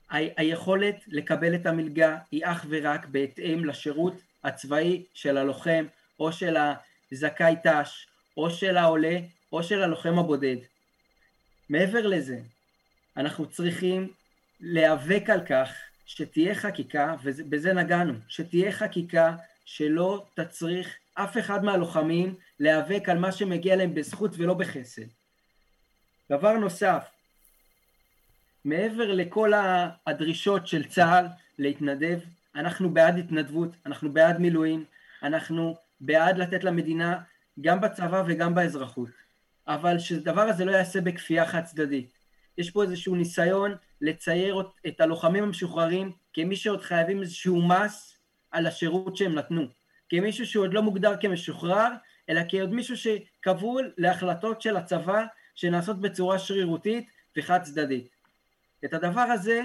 היכולת 0.10 0.96
לקבל 1.08 1.56
את 1.56 1.66
המלגה 1.66 2.18
היא 2.32 2.46
אך 2.46 2.66
ורק 2.70 3.06
בהתאם 3.06 3.66
לשירות 3.66 4.14
הצבאי 4.44 5.04
של 5.14 5.38
הלוחם 5.38 5.86
או 6.20 6.32
של 6.32 6.58
הזכאי 7.12 7.56
ת"ש 7.64 8.08
או 8.38 8.50
של 8.50 8.78
העולה 8.78 9.20
או 9.52 9.64
של 9.64 9.84
הלוחם 9.84 10.20
הבודד. 10.20 10.58
מעבר 11.70 12.08
לזה, 12.08 12.40
אנחנו 13.18 13.50
צריכים 13.50 14.14
להיאבק 14.60 15.30
על 15.30 15.46
כך 15.46 15.74
שתהיה 16.06 16.56
חקיקה, 16.56 17.16
ובזה 17.24 17.74
נגענו, 17.74 18.14
שתהיה 18.28 18.72
חקיקה 18.72 19.36
שלא 19.66 20.26
תצריך 20.34 20.98
אף 21.20 21.38
אחד 21.38 21.64
מהלוחמים 21.64 22.36
להיאבק 22.60 23.10
על 23.10 23.20
מה 23.20 23.32
שמגיע 23.32 23.76
להם 23.76 23.94
בזכות 23.94 24.32
ולא 24.38 24.54
בחסד. 24.54 25.08
דבר 26.32 26.54
נוסף, 26.54 27.10
מעבר 28.66 29.12
לכל 29.12 29.52
הדרישות 30.08 30.68
של 30.68 30.84
צה"ל 30.86 31.26
להתנדב, 31.60 32.20
אנחנו 32.56 32.90
בעד 32.90 33.18
התנדבות, 33.18 33.70
אנחנו 33.86 34.14
בעד 34.14 34.40
מילואים, 34.40 34.86
אנחנו 35.24 35.76
בעד 36.02 36.38
לתת 36.38 36.64
למדינה 36.64 37.22
גם 37.62 37.82
בצבא 37.82 38.24
וגם 38.28 38.56
באזרחות, 38.56 39.10
אבל 39.68 40.00
שהדבר 40.00 40.42
הזה 40.42 40.66
לא 40.66 40.72
ייעשה 40.72 41.02
בכפייה 41.02 41.46
חד 41.46 41.64
צדדית. 41.64 42.18
יש 42.58 42.72
פה 42.72 42.84
איזשהו 42.84 43.16
ניסיון 43.16 43.76
לצייר 44.02 44.64
את 44.88 45.02
הלוחמים 45.02 45.44
המשוחררים 45.44 46.12
כמי 46.34 46.56
שעוד 46.56 46.82
חייבים 46.82 47.22
איזשהו 47.22 47.62
מס 47.62 48.18
על 48.52 48.68
השירות 48.68 49.18
שהם 49.18 49.36
נתנו, 49.36 49.77
כמישהו 50.10 50.46
שעוד 50.46 50.74
לא 50.74 50.82
מוגדר 50.82 51.14
כמשוחרר, 51.20 51.90
אלא 52.30 52.42
כעוד 52.50 52.74
מישהו 52.74 52.96
שכבול 52.98 53.94
להחלטות 53.98 54.62
של 54.62 54.78
הצבא 54.78 55.26
שנעשות 55.56 56.02
בצורה 56.02 56.40
שרירותית 56.40 57.10
וחד 57.38 57.62
צדדית. 57.64 58.08
את 58.86 58.94
הדבר 58.94 59.22
הזה 59.22 59.62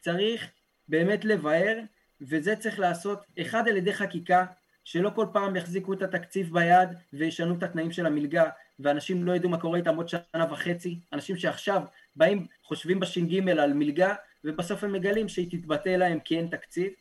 צריך 0.00 0.50
באמת 0.88 1.24
לבאר, 1.24 1.78
וזה 2.20 2.56
צריך 2.56 2.78
לעשות 2.78 3.18
אחד 3.40 3.68
על 3.68 3.76
ידי 3.76 3.92
חקיקה, 3.92 4.46
שלא 4.84 5.10
כל 5.14 5.26
פעם 5.32 5.56
יחזיקו 5.56 5.92
את 5.92 6.02
התקציב 6.02 6.52
ביד 6.52 6.88
וישנו 7.12 7.54
את 7.54 7.62
התנאים 7.62 7.92
של 7.92 8.06
המלגה, 8.06 8.44
ואנשים 8.78 9.24
לא 9.24 9.32
ידעו 9.36 9.50
מה 9.50 9.60
קורה 9.60 9.78
איתם 9.78 9.96
עוד 9.96 10.08
שנה 10.08 10.46
וחצי, 10.50 10.98
אנשים 11.12 11.36
שעכשיו 11.36 11.82
באים, 12.16 12.46
חושבים 12.62 13.00
בש"ג 13.00 13.48
על 13.48 13.72
מלגה, 13.72 14.14
ובסוף 14.44 14.84
הם 14.84 14.92
מגלים 14.92 15.28
שהיא 15.28 15.50
תתבטא 15.50 15.88
להם 15.88 16.20
כי 16.20 16.38
אין 16.38 16.46
תקציב. 16.46 16.92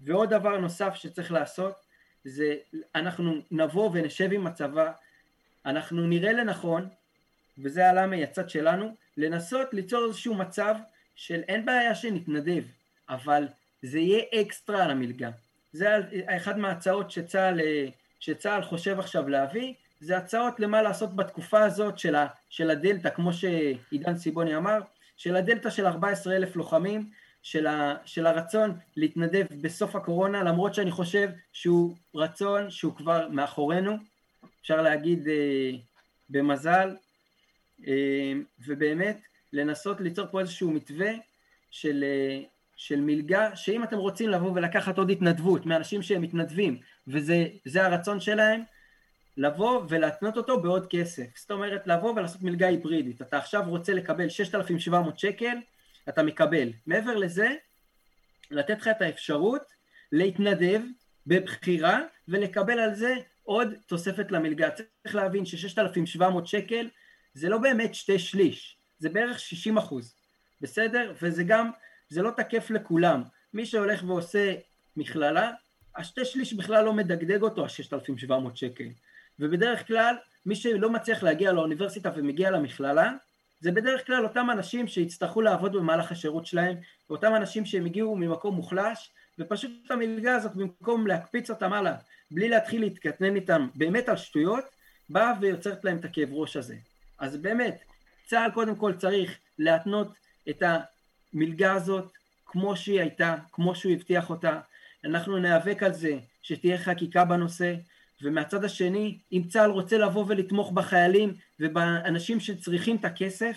ועוד 0.00 0.30
דבר 0.30 0.58
נוסף 0.58 0.94
שצריך 0.94 1.32
לעשות, 1.32 1.74
זה 2.28 2.56
אנחנו 2.94 3.34
נבוא 3.50 3.90
ונשב 3.92 4.32
עם 4.32 4.46
הצבא, 4.46 4.92
אנחנו 5.66 6.06
נראה 6.06 6.32
לנכון, 6.32 6.88
וזה 7.58 7.90
עלה 7.90 8.06
מהצד 8.06 8.50
שלנו, 8.50 8.94
לנסות 9.16 9.74
ליצור 9.74 10.06
איזשהו 10.06 10.34
מצב 10.34 10.74
של 11.16 11.40
אין 11.48 11.66
בעיה 11.66 11.94
שנתנדב, 11.94 12.62
אבל 13.08 13.48
זה 13.82 13.98
יהיה 13.98 14.22
אקסטרה 14.34 14.84
על 14.84 14.90
המלגה. 14.90 15.30
זה 15.72 15.88
אחד 16.26 16.58
מההצעות 16.58 17.10
שצה"ל, 17.10 17.60
שצה"ל 18.20 18.62
חושב 18.62 18.98
עכשיו 18.98 19.28
להביא, 19.28 19.74
זה 20.00 20.16
הצעות 20.16 20.60
למה 20.60 20.82
לעשות 20.82 21.16
בתקופה 21.16 21.64
הזאת 21.64 21.98
של, 21.98 22.14
ה, 22.14 22.26
של 22.50 22.70
הדלתא, 22.70 23.10
כמו 23.10 23.32
שעידן 23.32 24.18
סיבוני 24.18 24.56
אמר, 24.56 24.78
של 25.16 25.36
הדלתא 25.36 25.70
של 25.70 25.86
14 25.86 26.36
אלף 26.36 26.56
לוחמים, 26.56 27.10
של, 27.42 27.66
ה, 27.66 27.96
של 28.04 28.26
הרצון 28.26 28.78
להתנדב 28.96 29.46
בסוף 29.60 29.96
הקורונה, 29.96 30.42
למרות 30.42 30.74
שאני 30.74 30.90
חושב 30.90 31.28
שהוא 31.52 31.96
רצון 32.14 32.70
שהוא 32.70 32.94
כבר 32.94 33.28
מאחורינו, 33.28 33.92
אפשר 34.62 34.82
להגיד 34.82 35.28
במזל, 36.30 36.96
ובאמת 38.66 39.20
לנסות 39.52 40.00
ליצור 40.00 40.26
פה 40.30 40.40
איזשהו 40.40 40.70
מתווה 40.70 41.10
של, 41.70 42.04
של 42.76 43.00
מלגה, 43.00 43.56
שאם 43.56 43.84
אתם 43.84 43.96
רוצים 43.96 44.28
לבוא 44.28 44.52
ולקחת 44.54 44.98
עוד 44.98 45.10
התנדבות 45.10 45.66
מאנשים 45.66 46.02
שהם 46.02 46.22
מתנדבים, 46.22 46.78
וזה 47.06 47.86
הרצון 47.86 48.20
שלהם, 48.20 48.62
לבוא 49.36 49.82
ולהתנות 49.88 50.36
אותו 50.36 50.60
בעוד 50.60 50.86
כסף. 50.90 51.26
זאת 51.36 51.50
אומרת, 51.50 51.86
לבוא 51.86 52.12
ולעשות 52.16 52.42
מלגה 52.42 52.66
היברידית. 52.66 53.22
אתה 53.22 53.38
עכשיו 53.38 53.64
רוצה 53.66 53.94
לקבל 53.94 54.28
6,700 54.28 55.18
שקל, 55.18 55.56
אתה 56.08 56.22
מקבל. 56.22 56.72
מעבר 56.86 57.14
לזה, 57.14 57.48
לתת 58.50 58.80
לך 58.80 58.88
את 58.88 59.02
האפשרות 59.02 59.62
להתנדב 60.12 60.80
בבחירה 61.26 62.00
ולקבל 62.28 62.78
על 62.78 62.94
זה 62.94 63.14
עוד 63.42 63.74
תוספת 63.86 64.30
למלגה. 64.30 64.70
צריך 64.70 65.14
להבין 65.14 65.46
ש-6,700 65.46 66.44
שקל 66.44 66.88
זה 67.34 67.48
לא 67.48 67.58
באמת 67.58 67.94
שתי 67.94 68.18
שליש, 68.18 68.76
זה 68.98 69.08
בערך 69.08 69.40
60 69.40 69.78
אחוז, 69.78 70.14
בסדר? 70.60 71.14
וזה 71.22 71.44
גם, 71.44 71.70
זה 72.08 72.22
לא 72.22 72.30
תקף 72.30 72.70
לכולם. 72.70 73.22
מי 73.54 73.66
שהולך 73.66 74.04
ועושה 74.06 74.54
מכללה, 74.96 75.50
השתי 75.96 76.24
שליש 76.24 76.52
בכלל 76.52 76.84
לא 76.84 76.92
מדגדג 76.92 77.42
אותו, 77.42 77.64
ה-6,700 77.64 78.32
שקל. 78.54 78.88
ובדרך 79.38 79.86
כלל, 79.86 80.16
מי 80.46 80.56
שלא 80.56 80.90
מצליח 80.90 81.22
להגיע 81.22 81.52
לאוניברסיטה 81.52 82.10
ומגיע 82.16 82.50
למכללה, 82.50 83.12
זה 83.60 83.72
בדרך 83.72 84.06
כלל 84.06 84.24
אותם 84.24 84.50
אנשים 84.52 84.86
שיצטרכו 84.86 85.40
לעבוד 85.40 85.72
במהלך 85.72 86.12
השירות 86.12 86.46
שלהם, 86.46 86.76
ואותם 87.10 87.34
אנשים 87.36 87.66
שהם 87.66 87.86
הגיעו 87.86 88.16
ממקום 88.16 88.54
מוחלש, 88.54 89.10
ופשוט 89.38 89.90
המלגה 89.90 90.34
הזאת, 90.34 90.54
במקום 90.54 91.06
להקפיץ 91.06 91.50
אותם 91.50 91.72
הלאה, 91.72 91.94
בלי 92.30 92.48
להתחיל 92.48 92.80
להתקטנן 92.80 93.36
איתם 93.36 93.68
באמת 93.74 94.08
על 94.08 94.16
שטויות, 94.16 94.64
באה 95.08 95.32
ויוצרת 95.40 95.84
להם 95.84 95.96
את 95.96 96.04
הכאב 96.04 96.28
ראש 96.32 96.56
הזה. 96.56 96.76
אז 97.18 97.36
באמת, 97.36 97.82
צה"ל 98.26 98.50
קודם 98.50 98.76
כל 98.76 98.92
צריך 98.92 99.38
להתנות 99.58 100.08
את 100.50 100.62
המלגה 100.62 101.72
הזאת 101.72 102.12
כמו 102.46 102.76
שהיא 102.76 103.00
הייתה, 103.00 103.36
כמו 103.52 103.74
שהוא 103.74 103.92
הבטיח 103.92 104.30
אותה. 104.30 104.60
אנחנו 105.04 105.38
ניאבק 105.38 105.82
על 105.82 105.92
זה 105.92 106.18
שתהיה 106.42 106.78
חקיקה 106.78 107.24
בנושא, 107.24 107.74
ומהצד 108.22 108.64
השני, 108.64 109.18
אם 109.32 109.42
צה"ל 109.48 109.70
רוצה 109.70 109.98
לבוא 109.98 110.24
ולתמוך 110.28 110.72
בחיילים 110.72 111.34
ובאנשים 111.60 112.40
שצריכים 112.40 112.96
את 112.96 113.04
הכסף, 113.04 113.56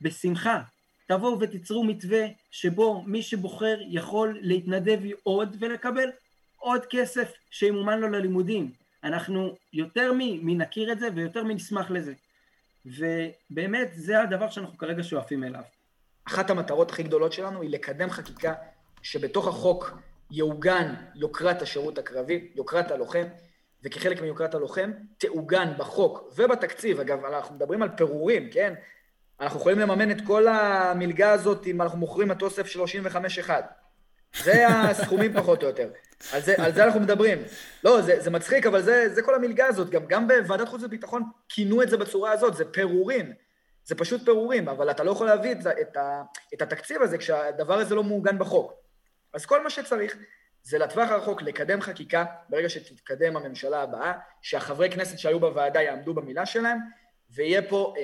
בשמחה. 0.00 0.62
תבואו 1.06 1.40
ותיצרו 1.40 1.84
מתווה 1.84 2.26
שבו 2.50 3.02
מי 3.06 3.22
שבוחר 3.22 3.76
יכול 3.88 4.38
להתנדב 4.40 4.98
עוד 5.22 5.56
ולקבל 5.60 6.08
עוד 6.56 6.86
כסף 6.90 7.32
שימומן 7.50 8.00
לו 8.00 8.08
ללימודים. 8.08 8.72
אנחנו 9.04 9.56
יותר 9.72 10.12
מנכיר 10.16 10.92
את 10.92 11.00
זה 11.00 11.08
ויותר 11.14 11.44
מנשמח 11.44 11.90
לזה. 11.90 12.12
ובאמת 12.86 13.90
זה 13.94 14.22
הדבר 14.22 14.50
שאנחנו 14.50 14.78
כרגע 14.78 15.02
שואפים 15.02 15.44
אליו. 15.44 15.62
אחת 16.24 16.50
המטרות 16.50 16.90
הכי 16.90 17.02
גדולות 17.02 17.32
שלנו 17.32 17.62
היא 17.62 17.70
לקדם 17.70 18.10
חקיקה 18.10 18.54
שבתוך 19.02 19.48
החוק 19.48 19.98
יעוגן 20.30 20.94
יוקרת 21.14 21.62
השירות 21.62 21.98
הקרבי, 21.98 22.48
יוקרת 22.54 22.90
הלוחם, 22.90 23.24
וכחלק 23.84 24.20
מיוקרת 24.20 24.54
הלוחם, 24.54 24.92
תעוגן 25.18 25.72
בחוק 25.78 26.32
ובתקציב. 26.36 27.00
אגב, 27.00 27.24
אנחנו 27.24 27.54
מדברים 27.54 27.82
על 27.82 27.88
פירורים, 27.96 28.50
כן? 28.50 28.74
אנחנו 29.40 29.60
יכולים 29.60 29.78
לממן 29.78 30.10
את 30.10 30.16
כל 30.26 30.48
המלגה 30.48 31.32
הזאת 31.32 31.66
אם 31.66 31.82
אנחנו 31.82 31.98
מוכרים 31.98 32.28
מטוס 32.28 32.58
F-35-1. 32.58 33.50
זה 34.42 34.68
הסכומים 34.68 35.32
פחות 35.32 35.62
או 35.62 35.68
יותר. 35.68 35.90
על 36.32 36.40
זה, 36.40 36.54
על 36.58 36.72
זה 36.72 36.84
אנחנו 36.84 37.00
מדברים. 37.00 37.38
לא, 37.84 38.02
זה, 38.02 38.20
זה 38.20 38.30
מצחיק, 38.30 38.66
אבל 38.66 38.82
זה, 38.82 39.14
זה 39.14 39.22
כל 39.22 39.34
המלגה 39.34 39.66
הזאת. 39.66 39.90
גם, 39.90 40.06
גם 40.06 40.28
בוועדת 40.28 40.68
חוץ 40.68 40.82
וביטחון 40.82 41.22
כינו 41.48 41.82
את 41.82 41.88
זה 41.88 41.96
בצורה 41.96 42.32
הזאת, 42.32 42.54
זה 42.54 42.64
פירורים. 42.64 43.32
זה 43.84 43.94
פשוט 43.94 44.24
פירורים, 44.24 44.68
אבל 44.68 44.90
אתה 44.90 45.04
לא 45.04 45.10
יכול 45.10 45.26
להביא 45.26 45.52
את, 45.52 45.66
את, 45.66 45.96
את 46.54 46.62
התקציב 46.62 47.02
הזה 47.02 47.18
כשהדבר 47.18 47.78
הזה 47.78 47.94
לא 47.94 48.04
מעוגן 48.04 48.38
בחוק. 48.38 48.72
אז 49.32 49.46
כל 49.46 49.62
מה 49.62 49.70
שצריך 49.70 50.16
זה 50.68 50.78
לטווח 50.78 51.10
הרחוק 51.10 51.42
לקדם 51.42 51.80
חקיקה, 51.80 52.24
ברגע 52.48 52.68
שתתקדם 52.68 53.36
הממשלה 53.36 53.82
הבאה, 53.82 54.12
שהחברי 54.42 54.90
כנסת 54.90 55.18
שהיו 55.18 55.40
בוועדה 55.40 55.82
יעמדו 55.82 56.14
במילה 56.14 56.46
שלהם, 56.46 56.78
ויהיה 57.30 57.62
פה 57.62 57.94
אה, 57.98 58.02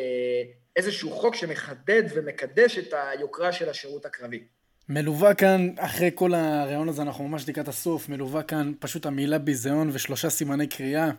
איזשהו 0.76 1.10
חוק 1.10 1.34
שמחדד 1.34 2.02
ומקדש 2.14 2.78
את 2.78 2.94
היוקרה 2.96 3.52
של 3.52 3.68
השירות 3.68 4.06
הקרבי. 4.06 4.44
מלווה 4.88 5.34
כאן, 5.34 5.70
אחרי 5.78 6.10
כל 6.14 6.34
הרעיון 6.34 6.88
הזה, 6.88 7.02
אנחנו 7.02 7.28
ממש 7.28 7.48
לקראת 7.48 7.68
הסוף, 7.68 8.08
מלווה 8.08 8.42
כאן 8.42 8.72
פשוט 8.78 9.06
המילה 9.06 9.38
ביזיון 9.38 9.90
ושלושה 9.92 10.30
סימני 10.30 10.66
קריאה. 10.66 11.10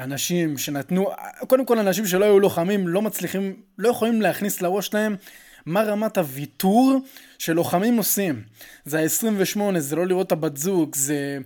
אנשים 0.00 0.58
שנתנו, 0.58 1.10
קודם 1.48 1.66
כל 1.66 1.78
אנשים 1.78 2.06
שלא 2.06 2.24
היו 2.24 2.40
לוחמים, 2.40 2.88
לא 2.88 3.02
מצליחים, 3.02 3.62
לא 3.78 3.88
יכולים 3.88 4.22
להכניס 4.22 4.62
לראש 4.62 4.86
שלהם 4.86 5.16
מה 5.66 5.82
רמת 5.82 6.18
הוויתור 6.18 6.98
שלוחמים 7.38 7.96
עושים. 7.96 8.42
זה 8.84 9.00
ה-28, 9.00 9.78
זה 9.78 9.96
לא 9.96 10.06
לראות 10.06 10.26
את 10.26 10.32
הבת 10.32 10.56
זוג, 10.56 10.94
זה, 10.94 11.38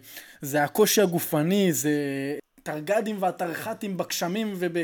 זה 0.43 0.65
הקושי 0.65 1.01
הגופני, 1.01 1.73
זה 1.73 1.93
תרג"דים 2.63 3.17
והתרח"טים 3.21 3.97
בגשמים 3.97 4.55
וב... 4.57 4.77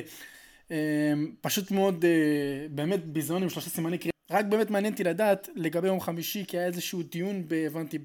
אה, 0.70 1.12
פשוט 1.40 1.70
מאוד, 1.70 2.04
אה, 2.04 2.66
באמת 2.70 3.04
ביזיון 3.04 3.48
שלושה 3.48 3.70
סימני 3.70 3.98
קריאה. 3.98 4.12
רק 4.30 4.44
באמת 4.44 4.70
מעניין 4.70 4.92
אותי 4.92 5.04
לדעת 5.04 5.48
לגבי 5.54 5.88
יום 5.88 6.00
חמישי, 6.00 6.44
כי 6.48 6.58
היה 6.58 6.66
איזשהו 6.66 7.02
דיון, 7.02 7.44
הבנתי, 7.66 7.98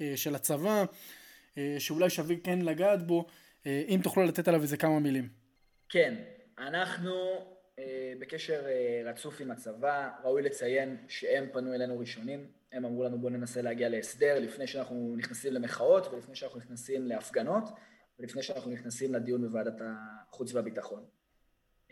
אה, 0.00 0.16
של 0.16 0.34
הצבא, 0.34 0.84
שאולי 1.78 2.10
שווה 2.10 2.36
כן 2.44 2.58
לגעת 2.58 3.06
בו, 3.06 3.26
אם 3.66 4.00
תוכלו 4.02 4.24
לתת 4.24 4.48
עליו 4.48 4.62
איזה 4.62 4.76
כמה 4.76 4.98
מילים. 4.98 5.28
כן, 5.88 6.14
אנחנו 6.58 7.10
בקשר 8.18 8.66
רצוף 9.04 9.40
עם 9.40 9.50
הצבא, 9.50 10.10
ראוי 10.24 10.42
לציין 10.42 10.96
שהם 11.08 11.46
פנו 11.52 11.74
אלינו 11.74 11.98
ראשונים, 11.98 12.46
הם 12.72 12.84
אמרו 12.84 13.04
לנו 13.04 13.18
בואו 13.18 13.32
ננסה 13.32 13.62
להגיע 13.62 13.88
להסדר 13.88 14.38
לפני 14.38 14.66
שאנחנו 14.66 15.14
נכנסים 15.16 15.52
למחאות 15.52 16.06
ולפני 16.12 16.34
שאנחנו 16.36 16.60
נכנסים 16.60 17.06
להפגנות 17.06 17.68
ולפני 18.18 18.42
שאנחנו 18.42 18.70
נכנסים 18.70 19.14
לדיון 19.14 19.42
בוועדת 19.42 19.80
החוץ 19.80 20.54
והביטחון. 20.54 21.04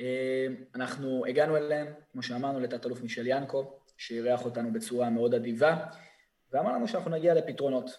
אה, 0.01 0.47
אנחנו 0.75 1.27
הגענו 1.27 1.57
אליהם, 1.57 1.87
כמו 2.13 2.23
שאמרנו, 2.23 2.61
לתת 2.61 2.87
אלוף 2.87 3.03
מישל 3.03 3.27
ינקו, 3.27 3.79
שאירח 3.97 4.45
אותנו 4.45 4.73
בצורה 4.73 5.11
מאוד 5.11 5.35
אדיבה, 5.35 5.87
ואמר 6.53 6.73
לנו 6.73 6.89
שאנחנו 6.89 7.11
נגיע 7.11 7.35
לפתרונות. 7.35 7.99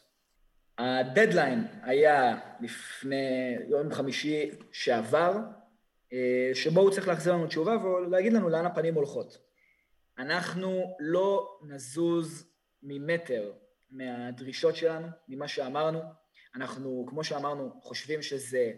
הדדליין 0.78 1.68
היה 1.84 2.40
לפני 2.62 3.58
יום 3.68 3.94
חמישי 3.94 4.52
שעבר, 4.72 5.36
אה, 5.36 5.65
שבו 6.54 6.82
הוא 6.82 6.92
צריך 6.92 7.08
להחזיר 7.08 7.34
לנו 7.34 7.48
תשובה 7.48 7.86
ולהגיד 7.86 8.34
לנו 8.34 8.50
לאן 8.50 8.66
הפנים 8.66 8.96
הולכות. 8.96 9.38
אנחנו 10.18 10.96
לא 11.00 11.60
נזוז 11.64 12.48
ממטר 12.84 13.52
מהדרישות 13.90 14.76
שלנו, 14.76 15.08
ממה 15.28 15.48
שאמרנו. 15.48 16.02
אנחנו, 16.56 17.06
כמו 17.10 17.24
שאמרנו, 17.24 17.80
חושבים 17.82 18.22
שזה 18.22 18.72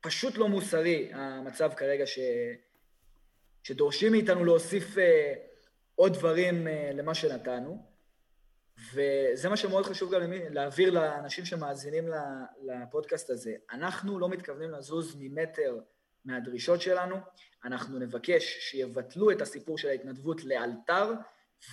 פשוט 0.00 0.38
לא 0.38 0.48
מוסרי, 0.48 1.10
המצב 1.12 1.72
כרגע 1.76 2.06
ש... 2.06 2.18
שדורשים 3.62 4.12
מאיתנו 4.12 4.44
להוסיף 4.44 4.96
uh, 4.96 5.00
עוד 5.94 6.12
דברים 6.12 6.66
uh, 6.66 6.70
למה 6.94 7.14
שנתנו, 7.14 7.82
וזה 8.92 9.48
מה 9.48 9.56
שמאוד 9.56 9.86
חשוב 9.86 10.14
גם 10.14 10.32
להעביר 10.32 10.90
לאנשים 10.90 11.44
שמאזינים 11.44 12.04
לפודקאסט 12.62 13.30
הזה. 13.30 13.54
אנחנו 13.70 14.18
לא 14.18 14.28
מתכוונים 14.28 14.70
לזוז 14.70 15.16
ממטר 15.18 15.78
מהדרישות 16.24 16.80
שלנו, 16.80 17.16
אנחנו 17.64 17.98
נבקש 17.98 18.56
שיבטלו 18.60 19.30
את 19.30 19.40
הסיפור 19.40 19.78
של 19.78 19.88
ההתנדבות 19.88 20.44
לאלתר, 20.44 21.12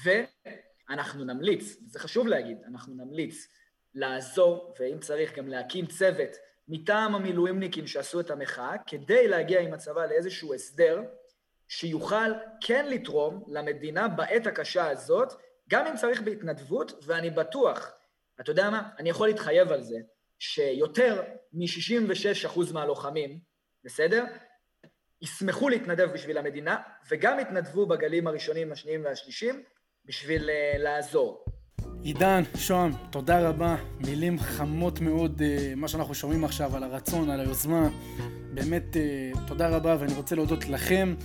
ואנחנו 0.04 1.24
נמליץ, 1.24 1.78
זה 1.86 2.00
חשוב 2.00 2.28
להגיד, 2.28 2.58
אנחנו 2.68 2.94
נמליץ 2.96 3.48
לעזור, 3.94 4.74
ואם 4.80 5.00
צריך 5.00 5.38
גם 5.38 5.48
להקים 5.48 5.86
צוות 5.86 6.30
מטעם 6.68 7.16
המילואימניקים 7.16 7.88
שעשו 7.88 8.20
את 8.20 8.32
המחאה, 8.32 8.76
כדי 8.88 9.28
להגיע 9.28 9.60
עם 9.60 9.74
הצבא 9.74 10.06
לאיזשהו 10.06 10.54
הסדר 10.54 11.02
שיוכל 11.68 12.32
כן 12.62 12.86
לתרום 12.90 13.44
למדינה 13.48 14.08
בעת 14.08 14.48
הקשה 14.48 14.90
הזאת, 14.90 15.34
גם 15.70 15.88
אם 15.88 15.96
צריך 15.96 16.22
בהתנדבות, 16.22 17.04
ואני 17.06 17.30
בטוח, 17.30 17.92
אתה 18.42 18.52
יודע 18.52 18.70
מה? 18.70 18.90
אני 19.00 19.10
יכול 19.10 19.28
להתחייב 19.28 19.72
על 19.72 19.82
זה, 19.82 19.98
שיותר 20.40 21.24
מ-66% 21.54 22.74
מהלוחמים, 22.74 23.40
בסדר? 23.86 24.26
ישמחו 25.22 25.70
להתנדב 25.70 26.10
בשביל 26.14 26.38
המדינה, 26.38 26.78
וגם 27.12 27.40
יתנדבו 27.40 27.86
בגלים 27.86 28.28
הראשונים, 28.28 28.72
השניים 28.72 29.06
והשלישים, 29.06 29.64
בשביל 30.06 30.50
uh, 30.50 30.78
לעזור. 30.78 31.46
עידן, 32.02 32.44
שוהם, 32.58 32.92
תודה 33.10 33.50
רבה. 33.50 33.76
מילים 34.00 34.40
חמות 34.40 35.00
מאוד, 35.00 35.42
אה, 35.42 35.74
מה 35.76 35.88
שאנחנו 35.88 36.16
שומעים 36.16 36.44
עכשיו, 36.44 36.76
על 36.76 36.84
הרצון, 36.84 37.30
על 37.30 37.40
היוזמה. 37.40 37.90
באמת, 38.54 38.98
אה, 38.98 39.32
תודה 39.48 39.70
רבה, 39.70 39.98
ואני 40.00 40.14
רוצה 40.14 40.36
להודות 40.36 40.66
לכם 40.66 41.16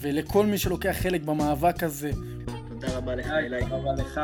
ולכל 0.00 0.46
מי 0.46 0.58
שלוקח 0.58 0.96
חלק 1.00 1.20
במאבק 1.20 1.82
הזה. 1.82 2.10
תודה 2.68 2.96
רבה 2.96 3.14
לך, 3.14 3.30
אילי. 3.30 3.60
תודה 3.60 3.76
רבה 3.76 3.92
לך, 3.92 4.20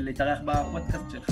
להתארח 0.00 0.38
בפודקאסט 0.44 1.10
שלך. 1.10 1.30